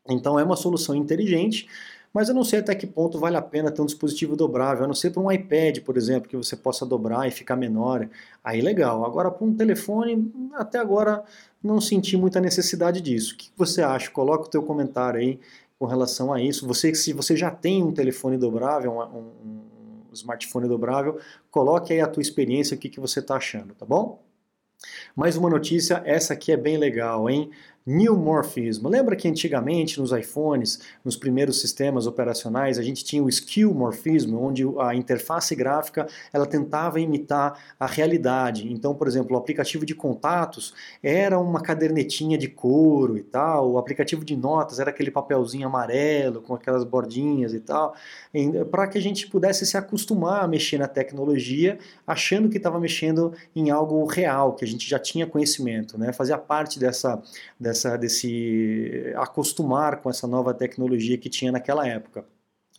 Então 0.08 0.40
é 0.40 0.44
uma 0.44 0.56
solução 0.56 0.94
inteligente, 0.94 1.68
mas 2.14 2.30
eu 2.30 2.36
não 2.36 2.44
sei 2.44 2.60
até 2.60 2.76
que 2.76 2.86
ponto 2.86 3.20
vale 3.20 3.36
a 3.38 3.42
pena 3.42 3.72
ter 3.72 3.82
um 3.82 3.88
dispositivo 3.88 4.36
dobrável, 4.36 4.84
a 4.84 4.88
não 4.88 4.94
ser 4.94 5.10
para 5.10 5.22
um 5.24 5.32
iPad, 5.32 5.80
por 5.80 5.98
exemplo, 5.98 6.30
que 6.30 6.38
você 6.38 6.56
possa 6.56 6.86
dobrar 6.86 7.28
e 7.28 7.32
ficar 7.32 7.56
menor. 7.56 8.08
Aí 8.44 8.62
legal. 8.62 9.04
Agora 9.04 9.32
para 9.32 9.46
um 9.46 9.54
telefone, 9.54 10.32
até 10.54 10.78
agora 10.78 11.24
não 11.62 11.82
senti 11.82 12.16
muita 12.16 12.40
necessidade 12.40 13.02
disso. 13.02 13.34
O 13.34 13.38
que 13.38 13.50
você 13.58 13.82
acha? 13.82 14.12
Coloca 14.12 14.46
o 14.46 14.50
teu 14.50 14.62
comentário 14.62 15.20
aí 15.20 15.40
com 15.80 15.86
relação 15.86 16.34
a 16.34 16.42
isso. 16.42 16.68
Você, 16.68 16.94
se 16.96 17.14
você 17.14 17.36
já 17.36 17.52
tem 17.52 17.84
um 17.84 17.92
telefone 17.92 18.38
dobrável, 18.38 18.92
um, 18.92 19.02
um, 19.02 20.08
um 20.10 20.14
smartphone 20.14 20.68
dobrável, 20.68 21.20
coloque 21.52 21.94
aí 21.94 22.02
a 22.02 22.08
tua 22.08 22.22
experiência, 22.22 22.76
o 22.76 22.80
que, 22.80 22.90
que 22.90 23.00
você 23.00 23.20
está 23.20 23.36
achando, 23.36 23.74
tá 23.76 23.86
bom? 23.86 24.24
Mais 25.16 25.36
uma 25.36 25.50
notícia, 25.50 26.02
essa 26.06 26.34
aqui 26.34 26.52
é 26.52 26.58
bem 26.58 26.78
legal, 26.78 27.30
hein? 27.30 27.50
Neomorphismo. 27.88 28.90
Lembra 28.90 29.16
que 29.16 29.30
antigamente 29.30 29.98
nos 29.98 30.12
iPhones, 30.12 30.82
nos 31.06 31.16
primeiros 31.16 31.62
sistemas 31.62 32.06
operacionais, 32.06 32.78
a 32.78 32.84
gente 32.84 33.06
tinha 33.06 33.24
o 33.24 33.30
skeuomorphismo, 33.30 34.44
onde 34.44 34.66
a 34.78 34.94
interface 34.94 35.56
gráfica 35.56 36.06
ela 36.34 36.46
tentava 36.46 37.00
imitar 37.00 37.58
a 37.80 37.86
realidade. 37.86 38.70
Então, 38.70 38.94
por 38.94 39.08
exemplo, 39.08 39.38
o 39.38 39.40
aplicativo 39.40 39.86
de 39.86 39.96
contatos 39.96 40.74
era 41.02 41.40
uma 41.40 41.62
cadernetinha 41.62 42.38
de 42.38 42.50
couro 42.50 43.18
e 43.18 43.24
tal, 43.24 43.72
o 43.72 43.78
aplicativo 43.78 44.26
de 44.26 44.36
notas 44.36 44.80
era 44.80 44.90
aquele 44.90 45.10
papelzinho 45.10 45.66
amarelo 45.66 46.42
com 46.42 46.54
aquelas 46.54 46.84
bordinhas 46.84 47.54
e 47.54 47.62
tal, 47.62 47.96
para 48.70 48.88
que 48.88 48.98
a 48.98 49.02
gente 49.02 49.28
pudesse 49.28 49.66
se 49.66 49.78
acostumar 49.78 50.44
a 50.44 50.48
mexer 50.48 50.78
na 50.78 50.90
tecnologia, 50.90 51.80
achando 52.06 52.50
que 52.50 52.58
estava 52.58 52.82
mexendo 52.82 53.34
em 53.56 53.70
algo 53.70 54.06
real, 54.06 54.56
que 54.56 54.66
a 54.66 54.68
gente 54.68 54.90
já 54.90 55.00
tinha 55.00 55.26
conhecimento, 55.26 55.98
né? 55.98 56.12
Fazia 56.12 56.38
parte 56.38 56.78
dessa, 56.78 57.22
dessa 57.58 57.77
dessa, 57.78 57.98
desse 57.98 59.14
acostumar 59.16 60.02
com 60.02 60.10
essa 60.10 60.28
nova 60.28 60.54
tecnologia 60.54 61.18
que 61.18 61.30
tinha 61.30 61.52
naquela 61.52 61.88
época. 61.88 62.26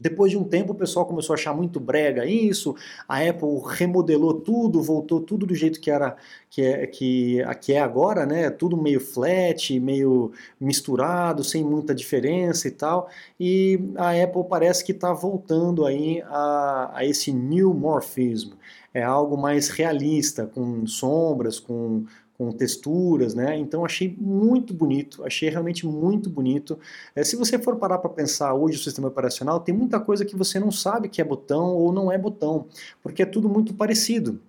Depois 0.01 0.31
de 0.31 0.39
um 0.39 0.45
tempo, 0.45 0.73
o 0.73 0.77
pessoal 0.77 1.05
começou 1.07 1.35
a 1.35 1.37
achar 1.37 1.53
muito 1.53 1.81
brega 1.81 2.25
isso, 2.25 2.77
a 3.09 3.19
Apple 3.19 3.61
remodelou 3.67 4.33
tudo, 4.33 4.81
voltou 4.81 5.21
tudo 5.21 5.45
do 5.45 5.57
jeito 5.57 5.81
que 5.81 5.91
era 5.91 6.17
que 6.49 6.63
é, 6.63 6.87
que, 6.87 7.39
que 7.61 7.73
é 7.73 7.81
agora, 7.81 8.25
né? 8.25 8.49
Tudo 8.49 8.77
meio 8.77 9.01
flat, 9.01 9.79
meio 9.81 10.31
misturado, 10.61 11.43
sem 11.43 11.65
muita 11.65 11.93
diferença 11.93 12.69
e 12.69 12.71
tal. 12.71 13.11
E 13.41 13.81
a 13.97 14.11
Apple 14.23 14.45
parece 14.49 14.85
que 14.85 14.93
está 14.93 15.13
voltando 15.13 15.85
aí 15.85 16.23
a, 16.27 16.93
a 16.95 17.05
esse 17.05 17.33
new 17.33 17.75
morphism. 17.75 18.53
É 18.95 19.03
algo 19.03 19.37
mais 19.37 19.69
realista, 19.69 20.47
com 20.47 20.87
sombras, 20.87 21.59
com, 21.59 22.05
com 22.39 22.53
texturas, 22.53 23.35
né? 23.35 23.59
Então 23.59 23.85
achei 23.85 24.17
muito 24.17 24.73
bonito, 24.73 25.25
achei 25.25 25.51
realmente 25.51 25.85
muito 25.85 26.31
bonito. 26.31 26.79
É, 27.15 27.25
se 27.25 27.35
você 27.35 27.59
for 27.59 27.77
parar 27.77 27.99
para 27.99 28.09
pensar 28.11 28.55
hoje 28.55 28.79
o 28.79 28.81
sistema 28.81 29.09
operacional, 29.09 29.59
tem 29.59 29.75
muita 29.75 29.99
coisa 29.99 30.25
que 30.25 30.37
você 30.37 30.61
não 30.61 30.71
sabe 30.71 31.09
que 31.09 31.21
é 31.21 31.25
botão 31.25 31.75
ou 31.75 31.93
não 31.93 32.13
é 32.13 32.17
botão, 32.17 32.67
porque 33.03 33.23
é 33.23 33.27
tudo 33.27 33.49
muito 33.49 33.75
parecido. 33.75 34.41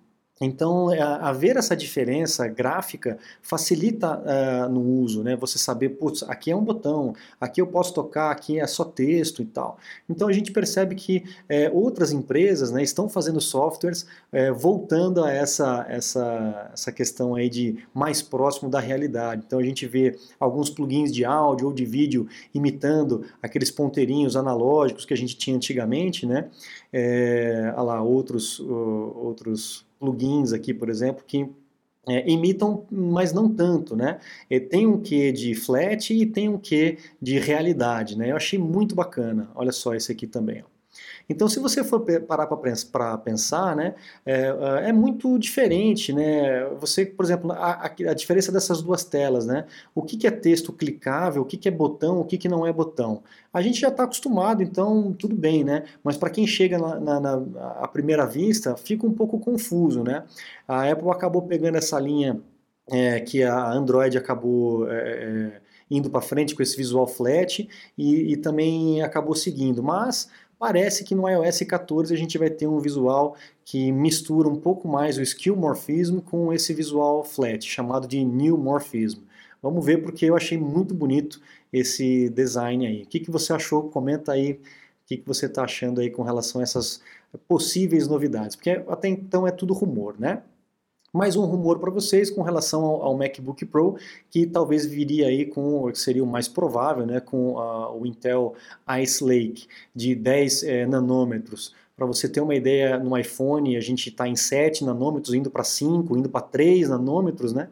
Então, 0.42 0.90
é, 0.90 1.02
haver 1.02 1.58
essa 1.58 1.76
diferença 1.76 2.48
gráfica 2.48 3.18
facilita 3.42 4.18
uh, 4.18 4.72
no 4.72 4.80
uso, 4.80 5.22
né? 5.22 5.36
Você 5.36 5.58
saber, 5.58 5.90
putz, 5.90 6.22
aqui 6.22 6.50
é 6.50 6.56
um 6.56 6.64
botão, 6.64 7.14
aqui 7.38 7.60
eu 7.60 7.66
posso 7.66 7.92
tocar, 7.92 8.30
aqui 8.30 8.58
é 8.58 8.66
só 8.66 8.82
texto 8.82 9.42
e 9.42 9.44
tal. 9.44 9.76
Então, 10.08 10.28
a 10.28 10.32
gente 10.32 10.50
percebe 10.50 10.94
que 10.94 11.24
é, 11.46 11.70
outras 11.70 12.10
empresas 12.10 12.70
né, 12.70 12.82
estão 12.82 13.06
fazendo 13.06 13.38
softwares 13.38 14.06
é, 14.32 14.50
voltando 14.50 15.22
a 15.22 15.30
essa, 15.30 15.84
essa, 15.90 16.70
essa 16.72 16.90
questão 16.90 17.34
aí 17.34 17.50
de 17.50 17.84
mais 17.92 18.22
próximo 18.22 18.70
da 18.70 18.80
realidade. 18.80 19.42
Então, 19.46 19.58
a 19.58 19.62
gente 19.62 19.86
vê 19.86 20.18
alguns 20.38 20.70
plugins 20.70 21.12
de 21.12 21.22
áudio 21.22 21.66
ou 21.66 21.72
de 21.72 21.84
vídeo 21.84 22.26
imitando 22.54 23.26
aqueles 23.42 23.70
ponteirinhos 23.70 24.36
analógicos 24.36 25.04
que 25.04 25.12
a 25.12 25.16
gente 25.18 25.36
tinha 25.36 25.54
antigamente, 25.54 26.24
né? 26.24 26.48
É, 26.90 27.74
lá, 27.76 28.02
outros, 28.02 28.58
uh, 28.58 29.12
outros 29.18 29.89
plugins 30.00 30.52
aqui, 30.54 30.74
por 30.74 30.90
exemplo, 30.90 31.24
que 31.26 31.48
é, 32.08 32.28
imitam, 32.30 32.86
mas 32.90 33.32
não 33.32 33.54
tanto, 33.54 33.94
né? 33.96 34.20
E 34.50 34.58
tem 34.60 34.86
um 34.86 35.00
quê 35.00 35.32
de 35.32 35.54
flat 35.54 36.12
e 36.14 36.26
tem 36.26 36.48
um 36.48 36.58
quê 36.58 36.98
de 37.22 37.38
realidade, 37.38 38.16
né? 38.18 38.32
Eu 38.32 38.36
achei 38.36 38.58
muito 38.58 38.94
bacana. 38.94 39.50
Olha 39.54 39.72
só 39.72 39.94
esse 39.94 40.12
aqui 40.12 40.26
também, 40.26 40.62
ó. 40.66 40.69
Então, 41.28 41.48
se 41.48 41.60
você 41.60 41.84
for 41.84 42.00
parar 42.26 42.46
para 42.46 43.18
pensar, 43.18 43.76
né, 43.76 43.94
é, 44.26 44.46
é, 44.46 44.88
é, 44.88 44.92
muito 44.92 45.38
diferente, 45.38 46.12
né? 46.12 46.64
Você, 46.80 47.06
por 47.06 47.24
exemplo, 47.24 47.52
a, 47.52 47.86
a, 47.86 48.14
diferença 48.14 48.50
dessas 48.50 48.82
duas 48.82 49.04
telas, 49.04 49.46
né? 49.46 49.66
O 49.94 50.02
que, 50.02 50.16
que 50.16 50.26
é 50.26 50.30
texto 50.30 50.72
clicável, 50.72 51.42
o 51.42 51.44
que, 51.44 51.56
que 51.56 51.68
é 51.68 51.70
botão, 51.70 52.18
o 52.20 52.24
que, 52.24 52.36
que 52.36 52.48
não 52.48 52.66
é 52.66 52.72
botão. 52.72 53.22
A 53.52 53.62
gente 53.62 53.80
já 53.80 53.88
está 53.88 54.04
acostumado, 54.04 54.62
então 54.62 55.12
tudo 55.12 55.36
bem, 55.36 55.62
né? 55.64 55.84
Mas 56.02 56.16
para 56.16 56.30
quem 56.30 56.46
chega 56.46 56.78
na, 56.78 56.98
na, 56.98 57.20
na 57.20 57.34
à 57.80 57.88
primeira 57.88 58.26
vista, 58.26 58.76
fica 58.76 59.06
um 59.06 59.12
pouco 59.12 59.38
confuso, 59.38 60.02
né? 60.02 60.24
A 60.66 60.90
Apple 60.90 61.10
acabou 61.10 61.42
pegando 61.42 61.76
essa 61.76 61.98
linha 62.00 62.40
é, 62.90 63.20
que 63.20 63.42
a 63.42 63.72
Android 63.72 64.18
acabou 64.18 64.90
é, 64.90 65.54
é 65.56 65.70
indo 65.90 66.08
para 66.08 66.20
frente 66.20 66.54
com 66.54 66.62
esse 66.62 66.76
visual 66.76 67.06
flat 67.06 67.68
e, 67.98 68.32
e, 68.32 68.36
também 68.36 69.02
acabou 69.02 69.34
seguindo. 69.34 69.82
Mas 69.82 70.30
Parece 70.60 71.04
que 71.04 71.14
no 71.14 71.26
iOS 71.26 71.62
14 71.62 72.12
a 72.12 72.16
gente 72.18 72.36
vai 72.36 72.50
ter 72.50 72.66
um 72.66 72.78
visual 72.78 73.34
que 73.64 73.90
mistura 73.90 74.46
um 74.46 74.56
pouco 74.56 74.86
mais 74.86 75.16
o 75.16 75.22
skill 75.22 75.56
morphism 75.56 76.18
com 76.18 76.52
esse 76.52 76.74
visual 76.74 77.24
flat, 77.24 77.66
chamado 77.66 78.06
de 78.06 78.22
new 78.22 78.58
morphism. 78.58 79.22
Vamos 79.62 79.82
ver 79.82 80.02
porque 80.02 80.26
eu 80.26 80.36
achei 80.36 80.58
muito 80.58 80.92
bonito 80.94 81.40
esse 81.72 82.28
design 82.28 82.86
aí. 82.86 83.04
O 83.04 83.06
que, 83.06 83.20
que 83.20 83.30
você 83.30 83.54
achou? 83.54 83.88
Comenta 83.88 84.32
aí 84.32 84.52
o 84.52 84.58
que, 85.06 85.16
que 85.16 85.26
você 85.26 85.46
está 85.46 85.64
achando 85.64 85.98
aí 85.98 86.10
com 86.10 86.22
relação 86.22 86.60
a 86.60 86.64
essas 86.64 87.00
possíveis 87.48 88.06
novidades, 88.06 88.54
porque 88.54 88.82
até 88.86 89.08
então 89.08 89.46
é 89.46 89.50
tudo 89.50 89.72
rumor, 89.72 90.20
né? 90.20 90.42
Mais 91.12 91.34
um 91.34 91.44
rumor 91.44 91.80
para 91.80 91.90
vocês 91.90 92.30
com 92.30 92.40
relação 92.40 92.84
ao, 92.84 93.16
MacBook 93.16 93.66
Pro, 93.66 93.96
que 94.30 94.46
talvez 94.46 94.86
viria 94.86 95.26
aí 95.26 95.44
com, 95.44 95.92
seria 95.92 96.22
o 96.22 96.26
mais 96.26 96.46
provável, 96.46 97.04
né, 97.04 97.18
com 97.18 97.54
uh, 97.54 98.00
o 98.00 98.06
Intel 98.06 98.54
Ice 99.02 99.24
Lake 99.24 99.66
de 99.92 100.14
10 100.14 100.62
eh, 100.62 100.86
nanômetros. 100.86 101.74
Para 101.96 102.06
você 102.06 102.28
ter 102.28 102.40
uma 102.40 102.54
ideia, 102.54 102.96
no 102.96 103.18
iPhone 103.18 103.76
a 103.76 103.80
gente 103.80 104.08
está 104.08 104.28
em 104.28 104.36
7 104.36 104.84
nanômetros, 104.84 105.34
indo 105.34 105.50
para 105.50 105.64
5, 105.64 106.16
indo 106.16 106.28
para 106.28 106.42
3 106.42 106.88
nanômetros, 106.88 107.52
né? 107.52 107.68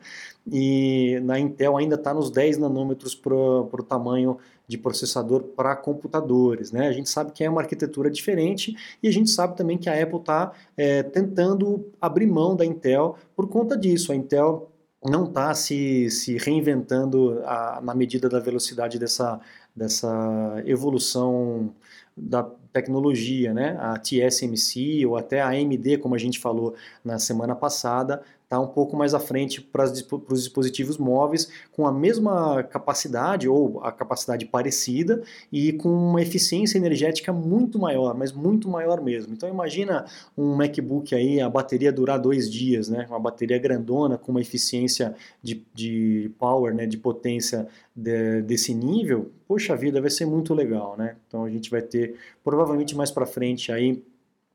E 0.50 1.20
na 1.22 1.38
Intel 1.38 1.76
ainda 1.76 1.94
está 1.94 2.12
nos 2.12 2.30
10 2.32 2.58
nanômetros 2.58 3.14
para 3.14 3.34
o 3.34 3.86
tamanho 3.88 4.36
de 4.68 4.76
processador 4.76 5.42
para 5.42 5.74
computadores. 5.74 6.70
Né? 6.70 6.86
A 6.86 6.92
gente 6.92 7.08
sabe 7.08 7.32
que 7.32 7.42
é 7.42 7.48
uma 7.48 7.62
arquitetura 7.62 8.10
diferente 8.10 8.76
e 9.02 9.08
a 9.08 9.10
gente 9.10 9.30
sabe 9.30 9.56
também 9.56 9.78
que 9.78 9.88
a 9.88 10.00
Apple 10.00 10.18
está 10.20 10.52
é, 10.76 11.02
tentando 11.02 11.90
abrir 11.98 12.26
mão 12.26 12.54
da 12.54 12.66
Intel 12.66 13.16
por 13.34 13.48
conta 13.48 13.76
disso. 13.76 14.12
A 14.12 14.14
Intel 14.14 14.70
não 15.02 15.24
está 15.24 15.54
se, 15.54 16.10
se 16.10 16.36
reinventando 16.36 17.40
a, 17.44 17.80
na 17.82 17.94
medida 17.94 18.28
da 18.28 18.38
velocidade 18.38 18.98
dessa, 18.98 19.40
dessa 19.74 20.62
evolução 20.66 21.72
da 22.14 22.42
tecnologia, 22.72 23.54
né? 23.54 23.76
A 23.80 23.96
TSMC 23.98 25.06
ou 25.06 25.16
até 25.16 25.40
a 25.40 25.48
AMD, 25.48 25.98
como 25.98 26.14
a 26.14 26.18
gente 26.18 26.38
falou 26.38 26.74
na 27.04 27.18
semana 27.18 27.54
passada, 27.54 28.22
está 28.48 28.58
um 28.58 28.66
pouco 28.66 28.96
mais 28.96 29.12
à 29.12 29.20
frente 29.20 29.60
para 29.60 29.84
os 29.84 30.42
dispositivos 30.42 30.96
móveis 30.96 31.50
com 31.70 31.86
a 31.86 31.92
mesma 31.92 32.62
capacidade 32.62 33.46
ou 33.46 33.78
a 33.84 33.92
capacidade 33.92 34.46
parecida 34.46 35.22
e 35.52 35.74
com 35.74 35.90
uma 35.90 36.22
eficiência 36.22 36.78
energética 36.78 37.30
muito 37.30 37.78
maior, 37.78 38.16
mas 38.16 38.32
muito 38.32 38.66
maior 38.66 39.02
mesmo. 39.02 39.34
Então 39.34 39.50
imagina 39.50 40.06
um 40.36 40.56
MacBook 40.56 41.14
aí, 41.14 41.42
a 41.42 41.50
bateria 41.50 41.92
durar 41.92 42.18
dois 42.18 42.50
dias, 42.50 42.88
né? 42.88 43.06
Uma 43.10 43.20
bateria 43.20 43.58
grandona 43.58 44.16
com 44.16 44.32
uma 44.32 44.40
eficiência 44.40 45.14
de, 45.42 45.62
de 45.74 46.30
power, 46.38 46.74
né? 46.74 46.86
De 46.86 46.96
potência 46.96 47.68
de, 47.94 48.40
desse 48.40 48.72
nível. 48.72 49.30
Poxa 49.46 49.76
vida, 49.76 50.00
vai 50.00 50.10
ser 50.10 50.24
muito 50.24 50.54
legal, 50.54 50.96
né? 50.96 51.16
Então 51.26 51.44
a 51.44 51.50
gente 51.50 51.70
vai 51.70 51.82
ter 51.82 52.14
provavelmente 52.42 52.96
mais 52.96 53.10
para 53.10 53.26
frente 53.26 53.70
aí 53.70 54.02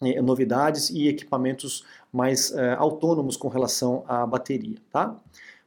é, 0.02 0.22
novidades 0.22 0.90
e 0.90 1.08
equipamentos 1.08 1.86
mais 2.14 2.52
é, 2.52 2.74
autônomos 2.76 3.36
com 3.36 3.48
relação 3.48 4.04
à 4.08 4.26
bateria. 4.26 4.78
Tá? 4.92 5.16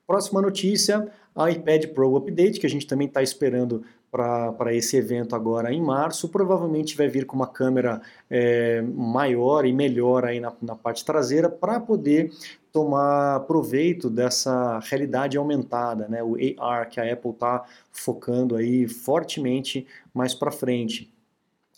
Próxima 0.07 0.41
notícia, 0.41 1.11
a 1.35 1.50
iPad 1.50 1.87
Pro 1.87 2.17
Update, 2.17 2.61
que 2.61 2.67
a 2.67 2.71
gente 2.71 2.87
também 2.87 3.09
está 3.09 3.23
esperando 3.23 3.83
para 4.11 4.73
esse 4.73 4.97
evento 4.97 5.35
agora 5.35 5.73
em 5.73 5.83
março, 5.83 6.29
provavelmente 6.29 6.97
vai 6.97 7.09
vir 7.09 7.26
com 7.26 7.37
uma 7.37 7.47
câmera 7.47 8.00
é, 8.31 8.81
maior 8.81 9.67
e 9.67 9.73
melhor 9.73 10.25
aí 10.25 10.41
na, 10.41 10.53
na 10.62 10.75
parte 10.75 11.05
traseira 11.05 11.50
para 11.50 11.79
poder 11.81 12.33
tomar 12.73 13.41
proveito 13.41 14.09
dessa 14.09 14.79
realidade 14.79 15.37
aumentada, 15.37 16.09
né, 16.09 16.23
o 16.23 16.37
AR 16.59 16.88
que 16.88 17.00
a 17.00 17.12
Apple 17.12 17.33
está 17.33 17.65
focando 17.91 18.57
aí 18.57 18.87
fortemente 18.87 19.87
mais 20.15 20.35
para 20.35 20.50
frente. 20.50 21.12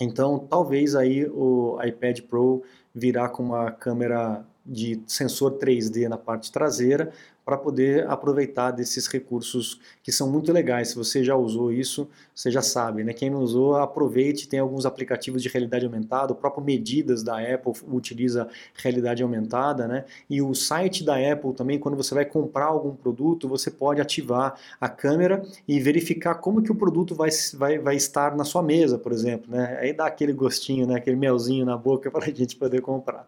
Então, 0.01 0.39
talvez 0.39 0.95
aí 0.95 1.27
o 1.27 1.79
iPad 1.83 2.21
Pro 2.23 2.63
virá 2.95 3.29
com 3.29 3.43
uma 3.43 3.71
câmera 3.71 4.45
de 4.69 5.01
sensor 5.07 5.53
3D 5.53 6.09
na 6.09 6.19
parte 6.19 6.53
traseira 6.53 7.13
para 7.49 7.57
poder 7.57 8.07
aproveitar 8.07 8.73
desses 8.73 9.07
recursos 9.07 9.81
que 10.03 10.13
são 10.13 10.31
muito 10.31 10.53
legais. 10.53 10.89
Se 10.89 10.97
você 10.97 11.25
já 11.25 11.35
usou 11.35 11.73
isso, 11.73 12.07
você 12.35 12.51
já 12.51 12.61
sabe, 12.61 13.03
né? 13.03 13.15
Quem 13.15 13.31
não 13.31 13.41
usou, 13.41 13.77
aproveite, 13.77 14.47
tem 14.47 14.61
alguns 14.61 14.85
aplicativos 14.85 15.43
de 15.43 15.49
realidade 15.49 15.87
aumentada, 15.87 16.35
o 16.35 16.37
próprio 16.37 16.63
Medidas 16.63 17.23
da 17.23 17.39
Apple 17.39 17.73
utiliza 17.91 18.47
realidade 18.75 19.23
aumentada, 19.23 19.89
né? 19.89 20.05
E 20.29 20.43
o 20.43 20.55
site 20.55 21.03
da 21.03 21.15
Apple 21.15 21.55
também, 21.55 21.79
quando 21.79 21.97
você 21.97 22.15
vai 22.15 22.27
comprar 22.27 22.67
algum 22.67 22.95
produto, 22.95 23.49
você 23.49 23.71
pode 23.71 23.99
ativar 23.99 24.61
a 24.79 24.91
câmera 24.91 25.43
e 25.67 25.81
verificar 25.81 26.35
como 26.35 26.63
que 26.63 26.71
o 26.71 26.75
produto 26.75 27.15
vai, 27.15 27.31
vai, 27.55 27.79
vai 27.79 27.97
estar 27.97 28.37
na 28.37 28.45
sua 28.45 28.63
mesa, 28.63 28.99
por 28.99 29.11
exemplo, 29.11 29.51
né? 29.51 29.79
Aí 29.81 29.95
dá 29.95 30.05
aquele 30.05 30.35
gostinho, 30.35 30.87
né? 30.87 30.97
Aquele 30.97 31.17
melzinho 31.17 31.65
na 31.65 31.79
boca 31.79 32.11
para 32.11 32.27
a 32.27 32.29
gente 32.31 32.57
poder 32.57 32.83
comprar. 32.83 33.27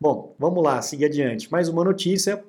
Bom, 0.00 0.34
vamos 0.38 0.64
lá, 0.64 0.80
seguir 0.80 1.04
adiante. 1.04 1.52
Mais 1.52 1.68
uma 1.68 1.84
notícia 1.84 2.42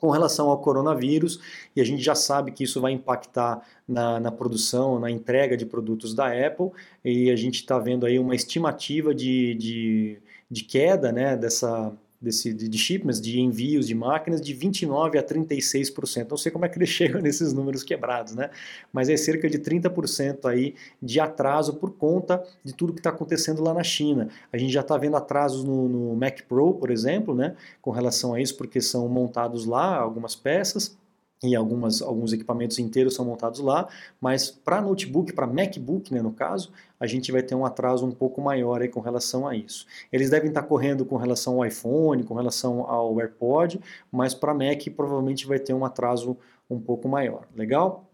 com 0.00 0.08
relação 0.08 0.48
ao 0.48 0.58
coronavírus, 0.60 1.38
e 1.76 1.80
a 1.80 1.84
gente 1.84 2.02
já 2.02 2.14
sabe 2.14 2.50
que 2.50 2.64
isso 2.64 2.80
vai 2.80 2.92
impactar 2.92 3.62
na, 3.86 4.18
na 4.18 4.32
produção, 4.32 4.98
na 4.98 5.10
entrega 5.10 5.54
de 5.54 5.66
produtos 5.66 6.14
da 6.14 6.28
Apple, 6.28 6.70
e 7.04 7.30
a 7.30 7.36
gente 7.36 7.56
está 7.56 7.78
vendo 7.78 8.06
aí 8.06 8.18
uma 8.18 8.34
estimativa 8.34 9.14
de, 9.14 9.54
de, 9.54 10.18
de 10.50 10.64
queda 10.64 11.12
né, 11.12 11.36
dessa, 11.36 11.92
desse, 12.24 12.52
de 12.52 12.78
shipments, 12.78 13.20
de 13.20 13.38
envios 13.40 13.86
de 13.86 13.94
máquinas, 13.94 14.40
de 14.40 14.54
29% 14.54 15.18
a 15.18 15.22
36%. 15.22 16.30
Não 16.30 16.36
sei 16.36 16.50
como 16.50 16.64
é 16.64 16.68
que 16.68 16.78
eles 16.78 16.88
chegam 16.90 17.20
nesses 17.20 17.52
números 17.52 17.82
quebrados, 17.82 18.34
né? 18.34 18.50
Mas 18.92 19.08
é 19.08 19.16
cerca 19.16 19.48
de 19.48 19.58
30% 19.58 20.46
aí 20.46 20.74
de 21.00 21.20
atraso 21.20 21.74
por 21.74 21.92
conta 21.92 22.42
de 22.64 22.72
tudo 22.72 22.92
que 22.92 23.00
está 23.00 23.10
acontecendo 23.10 23.62
lá 23.62 23.74
na 23.74 23.84
China. 23.84 24.28
A 24.52 24.58
gente 24.58 24.72
já 24.72 24.80
está 24.80 24.96
vendo 24.96 25.16
atrasos 25.16 25.62
no, 25.62 25.88
no 25.88 26.16
Mac 26.16 26.40
Pro, 26.48 26.74
por 26.74 26.90
exemplo, 26.90 27.34
né? 27.34 27.54
Com 27.80 27.90
relação 27.90 28.34
a 28.34 28.40
isso, 28.40 28.56
porque 28.56 28.80
são 28.80 29.08
montados 29.08 29.66
lá 29.66 29.96
algumas 29.96 30.34
peças 30.34 30.96
e 31.44 31.54
algumas, 31.54 32.00
alguns 32.00 32.32
equipamentos 32.32 32.78
inteiros 32.78 33.14
são 33.14 33.24
montados 33.24 33.60
lá, 33.60 33.88
mas 34.20 34.50
para 34.50 34.80
notebook, 34.80 35.32
para 35.32 35.46
MacBook, 35.46 36.12
né, 36.12 36.22
no 36.22 36.32
caso, 36.32 36.72
a 36.98 37.06
gente 37.06 37.30
vai 37.30 37.42
ter 37.42 37.54
um 37.54 37.64
atraso 37.64 38.06
um 38.06 38.10
pouco 38.10 38.40
maior 38.40 38.80
aí 38.80 38.88
com 38.88 39.00
relação 39.00 39.46
a 39.46 39.54
isso. 39.54 39.86
Eles 40.10 40.30
devem 40.30 40.48
estar 40.48 40.62
correndo 40.62 41.04
com 41.04 41.16
relação 41.16 41.56
ao 41.56 41.66
iPhone, 41.66 42.24
com 42.24 42.34
relação 42.34 42.88
ao 42.88 43.20
AirPod, 43.20 43.80
mas 44.10 44.32
para 44.32 44.54
Mac 44.54 44.88
provavelmente 44.96 45.46
vai 45.46 45.58
ter 45.58 45.74
um 45.74 45.84
atraso 45.84 46.36
um 46.68 46.80
pouco 46.80 47.08
maior. 47.08 47.46
Legal? 47.54 48.08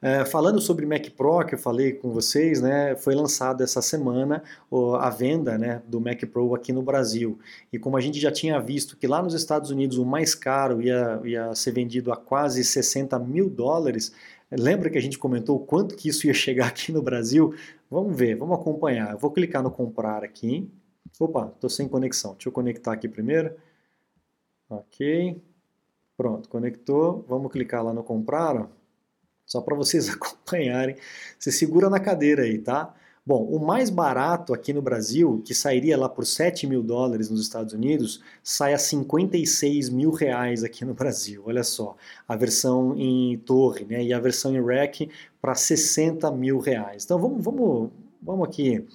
É, 0.00 0.24
falando 0.24 0.60
sobre 0.60 0.84
Mac 0.84 1.08
Pro, 1.16 1.44
que 1.46 1.54
eu 1.54 1.58
falei 1.58 1.92
com 1.92 2.10
vocês, 2.10 2.60
né, 2.60 2.94
foi 2.96 3.14
lançado 3.14 3.62
essa 3.62 3.80
semana 3.80 4.42
a 5.00 5.08
venda 5.08 5.56
né, 5.56 5.82
do 5.86 5.98
Mac 6.00 6.20
Pro 6.26 6.54
aqui 6.54 6.72
no 6.72 6.82
Brasil. 6.82 7.38
E 7.72 7.78
como 7.78 7.96
a 7.96 8.00
gente 8.00 8.20
já 8.20 8.30
tinha 8.30 8.60
visto 8.60 8.96
que 8.96 9.06
lá 9.06 9.22
nos 9.22 9.32
Estados 9.32 9.70
Unidos 9.70 9.96
o 9.96 10.04
mais 10.04 10.34
caro 10.34 10.82
ia, 10.82 11.20
ia 11.24 11.54
ser 11.54 11.72
vendido 11.72 12.12
a 12.12 12.16
quase 12.16 12.62
60 12.62 13.18
mil 13.18 13.48
dólares, 13.48 14.12
lembra 14.50 14.90
que 14.90 14.98
a 14.98 15.00
gente 15.00 15.18
comentou 15.18 15.58
quanto 15.58 15.96
que 15.96 16.08
isso 16.10 16.26
ia 16.26 16.34
chegar 16.34 16.66
aqui 16.68 16.92
no 16.92 17.00
Brasil? 17.00 17.54
Vamos 17.90 18.14
ver, 18.14 18.36
vamos 18.36 18.58
acompanhar. 18.58 19.12
Eu 19.12 19.18
vou 19.18 19.30
clicar 19.30 19.62
no 19.62 19.70
comprar 19.70 20.22
aqui. 20.22 20.70
Opa, 21.18 21.50
estou 21.54 21.70
sem 21.70 21.88
conexão. 21.88 22.32
Deixa 22.34 22.48
eu 22.48 22.52
conectar 22.52 22.92
aqui 22.92 23.08
primeiro. 23.08 23.54
Ok. 24.68 25.40
Pronto, 26.16 26.48
conectou. 26.48 27.24
Vamos 27.28 27.50
clicar 27.50 27.82
lá 27.82 27.92
no 27.92 28.02
comprar. 28.02 28.56
Ó. 28.56 28.83
Só 29.46 29.60
para 29.60 29.76
vocês 29.76 30.08
acompanharem. 30.10 30.96
Você 31.38 31.52
segura 31.52 31.90
na 31.90 32.00
cadeira 32.00 32.42
aí, 32.42 32.58
tá? 32.58 32.94
Bom, 33.26 33.42
o 33.44 33.58
mais 33.58 33.88
barato 33.88 34.52
aqui 34.52 34.70
no 34.70 34.82
Brasil, 34.82 35.42
que 35.46 35.54
sairia 35.54 35.96
lá 35.96 36.10
por 36.10 36.26
7 36.26 36.66
mil 36.66 36.82
dólares 36.82 37.30
nos 37.30 37.40
Estados 37.40 37.72
Unidos, 37.72 38.22
sai 38.42 38.74
a 38.74 38.78
56 38.78 39.88
mil 39.88 40.10
reais 40.10 40.62
aqui 40.62 40.84
no 40.84 40.92
Brasil. 40.92 41.42
Olha 41.46 41.64
só, 41.64 41.96
a 42.28 42.36
versão 42.36 42.94
em 42.98 43.38
torre, 43.38 43.86
né? 43.86 44.02
E 44.04 44.12
a 44.12 44.20
versão 44.20 44.54
em 44.54 44.62
rack 44.62 45.08
para 45.40 45.54
60 45.54 46.30
mil 46.32 46.58
reais. 46.58 47.04
Então 47.04 47.18
vamos, 47.18 47.42
vamos, 47.42 47.90
vamos 48.20 48.46
aqui 48.46 48.86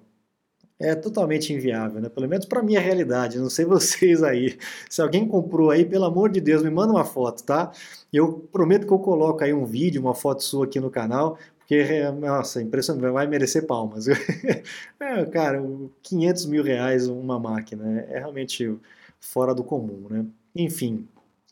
É 0.82 0.96
totalmente 0.96 1.52
inviável, 1.52 2.00
né? 2.00 2.08
Pelo 2.08 2.28
menos 2.28 2.44
para 2.44 2.60
minha 2.60 2.80
realidade. 2.80 3.38
Não 3.38 3.48
sei 3.48 3.64
vocês 3.66 4.22
aí. 4.22 4.58
Se 4.90 5.00
alguém 5.00 5.26
comprou 5.26 5.70
aí, 5.70 5.84
pelo 5.84 6.04
amor 6.04 6.30
de 6.30 6.40
Deus, 6.40 6.62
me 6.62 6.70
manda 6.70 6.92
uma 6.92 7.04
foto, 7.04 7.44
tá? 7.44 7.72
Eu 8.12 8.48
prometo 8.52 8.86
que 8.86 8.92
eu 8.92 8.98
coloco 8.98 9.44
aí 9.44 9.52
um 9.52 9.64
vídeo, 9.64 10.02
uma 10.02 10.14
foto 10.14 10.42
sua 10.42 10.64
aqui 10.64 10.80
no 10.80 10.90
canal, 10.90 11.38
porque, 11.58 11.86
nossa, 12.20 12.60
impressionante, 12.60 13.12
vai 13.12 13.26
merecer 13.28 13.64
palmas. 13.64 14.06
é, 14.98 15.24
cara, 15.26 15.62
500 16.02 16.46
mil 16.46 16.64
reais 16.64 17.06
uma 17.06 17.38
máquina, 17.38 17.84
né? 17.84 18.06
é 18.10 18.18
realmente 18.18 18.76
fora 19.20 19.54
do 19.54 19.62
comum, 19.62 20.08
né? 20.10 20.26
Enfim, 20.54 21.06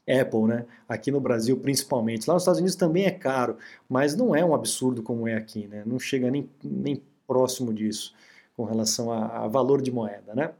Apple, 0.09 0.43
né? 0.49 0.67
Aqui 0.89 1.13
no 1.13 1.21
Brasil, 1.21 1.57
principalmente. 1.57 2.27
Lá 2.27 2.35
nos 2.35 2.43
Estados 2.43 2.59
Unidos 2.59 2.77
também 2.77 3.05
é 3.05 3.13
caro, 3.13 3.57
mas 3.89 4.17
não 4.17 4.35
é 4.35 4.45
um 4.45 4.55
absurdo 4.55 5.03
como 5.03 5.29
é 5.29 5.35
aqui, 5.35 5.69
né? 5.69 5.85
Não 5.87 6.01
chega 6.01 6.31
nem, 6.31 6.51
nem 6.65 7.01
próximo 7.29 7.73
disso 7.73 8.13
com 8.61 8.67
relação 8.67 9.11
a, 9.11 9.45
a 9.45 9.49
valor 9.49 9.81
de 9.81 9.91
moeda, 9.91 10.35
né? 10.35 10.53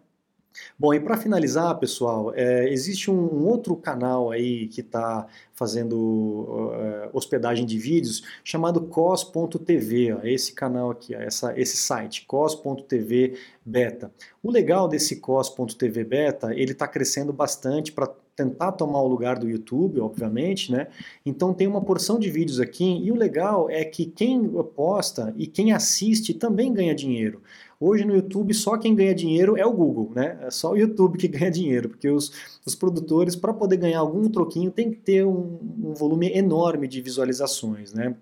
Bom, 0.79 0.95
e 0.95 0.99
para 0.99 1.19
finalizar, 1.19 1.79
pessoal, 1.79 2.33
é, 2.35 2.69
existe 2.73 3.11
um, 3.11 3.15
um, 3.15 3.47
outro 3.47 3.77
canal 3.77 4.31
aí 4.31 4.67
que 4.69 4.81
está 4.81 5.27
fazendo 5.53 5.95
uh, 5.95 7.11
hospedagem 7.13 7.67
de 7.67 7.79
vídeos 7.79 8.23
chamado 8.43 8.81
cos.tv, 8.81 10.19
esse 10.25 10.53
canal 10.55 10.91
aqui, 10.91 11.15
ó, 11.15 11.21
essa, 11.21 11.53
esse 11.61 11.77
site, 11.77 12.25
cos.tv 12.27 13.39
beta. 13.65 14.11
O 14.43 14.51
legal 14.51 14.89
desse 14.89 15.17
cos.tv 15.17 16.03
beta, 16.03 16.55
ele 16.55 16.73
está 16.73 16.89
crescendo 16.89 17.33
bastante 17.33 17.93
para 17.93 18.11
tentar 18.35 18.73
tomar 18.73 19.03
o 19.03 19.07
lugar 19.07 19.39
do 19.39 19.49
YouTube, 19.49 20.01
obviamente, 20.01 20.73
né? 20.73 20.87
Então 21.27 21.53
tem 21.53 21.67
uma 21.67 21.83
porção 21.83 22.19
de 22.19 22.31
vídeos 22.31 22.59
aqui 22.59 22.99
e 23.05 23.13
o 23.13 23.15
legal 23.15 23.69
é 23.69 23.85
que 23.85 24.07
quem 24.07 24.49
posta 24.75 25.35
e 25.37 25.47
quem 25.47 25.73
assiste 25.73 26.33
também 26.33 26.73
ganha 26.73 26.95
dinheiro. 26.95 27.43
Hoje 27.83 28.05
no 28.05 28.15
YouTube 28.15 28.53
só 28.53 28.77
quem 28.77 28.95
ganha 28.95 29.15
dinheiro 29.15 29.57
é 29.57 29.65
o 29.65 29.73
Google, 29.73 30.13
né? 30.15 30.39
É 30.43 30.51
só 30.51 30.73
o 30.73 30.77
YouTube 30.77 31.17
que 31.17 31.27
ganha 31.29 31.51
dinheiro, 31.51 31.89
porque 31.89 32.11
os, 32.11 32.31
os 32.65 32.75
produtores, 32.75 33.35
para 33.35 33.55
poder 33.55 33.79
ganhar 33.79 34.01
algum 34.01 34.29
troquinho, 34.29 34.71
tem 34.71 34.91
que 34.91 34.99
ter 34.99 35.25
um, 35.25 35.59
um 35.83 35.95
volume 35.95 36.31
enorme 36.31 36.87
de 36.87 37.01
visualizações, 37.01 37.95
né? 37.95 38.15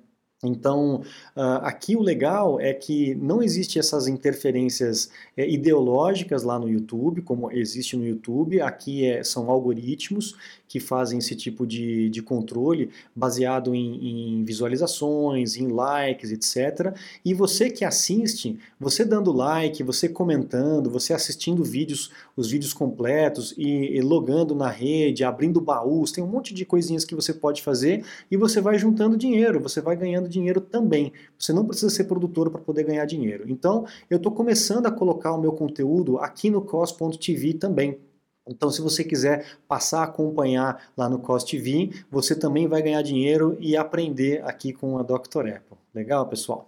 Então, 0.45 1.03
uh, 1.37 1.59
aqui 1.63 1.97
o 1.97 2.01
legal 2.01 2.61
é 2.61 2.73
que 2.73 3.13
não 3.17 3.43
existe 3.43 3.77
essas 3.77 4.07
interferências 4.07 5.11
é, 5.37 5.49
ideológicas 5.49 6.45
lá 6.45 6.57
no 6.61 6.69
YouTube, 6.69 7.23
como 7.23 7.51
existe 7.51 7.97
no 7.97 8.07
YouTube. 8.07 8.61
Aqui 8.61 9.05
é, 9.05 9.25
são 9.25 9.51
algoritmos 9.51 10.37
que 10.69 10.79
fazem 10.79 11.19
esse 11.19 11.35
tipo 11.35 11.67
de, 11.67 12.09
de 12.11 12.23
controle 12.23 12.91
baseado 13.17 13.75
em, 13.75 14.39
em, 14.39 14.45
visualizações, 14.45 15.57
em 15.57 15.69
likes, 15.69 16.31
etc. 16.31 16.95
E 17.25 17.33
você 17.35 17.71
que 17.71 17.85
assiste, 17.85 18.59
você 18.79 19.05
dando 19.05 19.33
like, 19.33 19.83
você 19.83 20.09
comentando, 20.09 20.91
você 20.91 21.15
assistindo 21.15 21.65
vídeos, 21.65 22.13
os 22.37 22.51
vídeos 22.51 22.73
completos 22.73 23.55
e, 23.57 23.97
e 23.97 24.01
logando 24.03 24.55
na 24.55 24.69
rede, 24.69 25.25
abrindo 25.25 25.61
baús, 25.61 26.13
tem 26.13 26.23
um 26.23 26.29
monte 26.29 26.53
de 26.53 26.65
coisinhas 26.65 27.05
que 27.05 27.15
você 27.15 27.33
pode 27.33 27.63
fazer 27.63 28.05
e 28.31 28.37
você 28.37 28.61
vai 28.61 28.79
juntando 28.79 29.17
dinheiro, 29.17 29.59
você 29.59 29.81
vai 29.81 29.97
ganhando 29.97 30.28
dinheiro 30.29 30.61
também. 30.61 31.13
Você 31.39 31.53
não 31.53 31.65
precisa 31.65 31.91
ser 31.91 32.05
produtor 32.05 32.51
para 32.51 32.61
poder 32.61 32.85
ganhar 32.85 33.05
dinheiro. 33.05 33.45
Então, 33.49 33.87
eu 34.09 34.19
estou 34.19 34.33
começando 34.33 34.87
a 34.87 34.91
colocar 34.91 35.33
o 35.33 35.41
meu 35.41 35.53
conteúdo 35.53 36.19
aqui 36.19 36.51
no 36.51 36.63
cos.tv 36.63 37.55
também 37.55 37.99
Então, 38.47 38.71
se 38.71 38.81
você 38.81 39.05
quiser 39.05 39.45
passar 39.67 40.01
a 40.01 40.05
acompanhar 40.05 40.91
lá 40.97 41.09
no 41.09 41.19
Cost 41.19 41.51
TV, 41.51 41.91
você 42.11 42.35
também 42.35 42.67
vai 42.67 42.81
ganhar 42.83 43.03
dinheiro 43.03 43.57
e 43.61 43.77
aprender 43.77 44.43
aqui 44.45 44.73
com 44.73 44.99
a 44.99 45.03
Dr. 45.03 45.49
Apple. 45.49 45.79
Legal, 45.95 46.27
pessoal? 46.27 46.67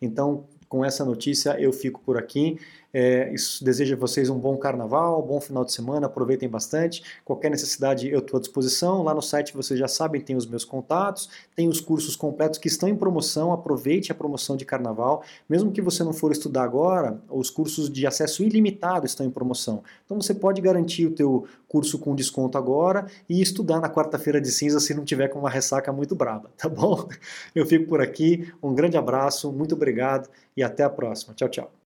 Então, 0.00 0.44
com 0.68 0.84
essa 0.84 1.04
notícia, 1.04 1.60
eu 1.60 1.72
fico 1.72 2.00
por 2.00 2.16
aqui. 2.16 2.58
É, 2.92 3.32
desejo 3.62 3.94
a 3.94 3.98
vocês 3.98 4.28
um 4.28 4.38
bom 4.38 4.56
carnaval, 4.56 5.22
bom 5.22 5.40
final 5.40 5.64
de 5.64 5.72
semana, 5.72 6.06
aproveitem 6.06 6.48
bastante. 6.48 7.02
Qualquer 7.24 7.50
necessidade 7.50 8.08
eu 8.08 8.18
estou 8.18 8.38
à 8.38 8.40
disposição. 8.40 9.02
Lá 9.02 9.14
no 9.14 9.22
site 9.22 9.54
vocês 9.54 9.78
já 9.78 9.88
sabem, 9.88 10.20
tem 10.20 10.36
os 10.36 10.46
meus 10.46 10.64
contatos, 10.64 11.28
tem 11.56 11.68
os 11.68 11.80
cursos 11.80 12.14
completos 12.14 12.58
que 12.58 12.68
estão 12.68 12.88
em 12.88 12.96
promoção. 12.96 13.52
Aproveite 13.52 14.12
a 14.12 14.14
promoção 14.14 14.56
de 14.56 14.64
carnaval. 14.64 15.22
Mesmo 15.48 15.72
que 15.72 15.80
você 15.80 16.04
não 16.04 16.12
for 16.12 16.32
estudar 16.32 16.64
agora, 16.64 17.20
os 17.30 17.48
cursos 17.50 17.90
de 17.90 18.06
acesso 18.06 18.42
ilimitado 18.42 19.06
estão 19.06 19.24
em 19.24 19.30
promoção. 19.30 19.82
Então 20.04 20.20
você 20.20 20.34
pode 20.34 20.60
garantir 20.60 21.06
o 21.06 21.14
teu 21.14 21.46
curso 21.66 21.98
com 21.98 22.14
desconto 22.14 22.58
agora 22.58 23.06
e 23.28 23.40
estudar 23.40 23.80
na 23.80 23.88
quarta-feira 23.88 24.40
de 24.40 24.50
cinza 24.50 24.78
se 24.78 24.92
não 24.92 25.04
tiver 25.04 25.28
com 25.28 25.38
uma 25.38 25.48
ressaca 25.48 25.90
muito 25.92 26.14
brava, 26.14 26.50
tá 26.58 26.68
bom? 26.68 27.08
Eu 27.54 27.64
fico 27.64 27.86
por 27.88 28.00
aqui. 28.02 28.52
Um 28.62 28.74
grande 28.74 28.96
abraço, 28.96 29.50
muito 29.50 29.74
obrigado 29.74 30.28
e 30.56 30.62
até 30.62 30.84
a 30.84 30.90
próxima. 30.90 31.34
Tchau, 31.34 31.48
tchau. 31.48 31.72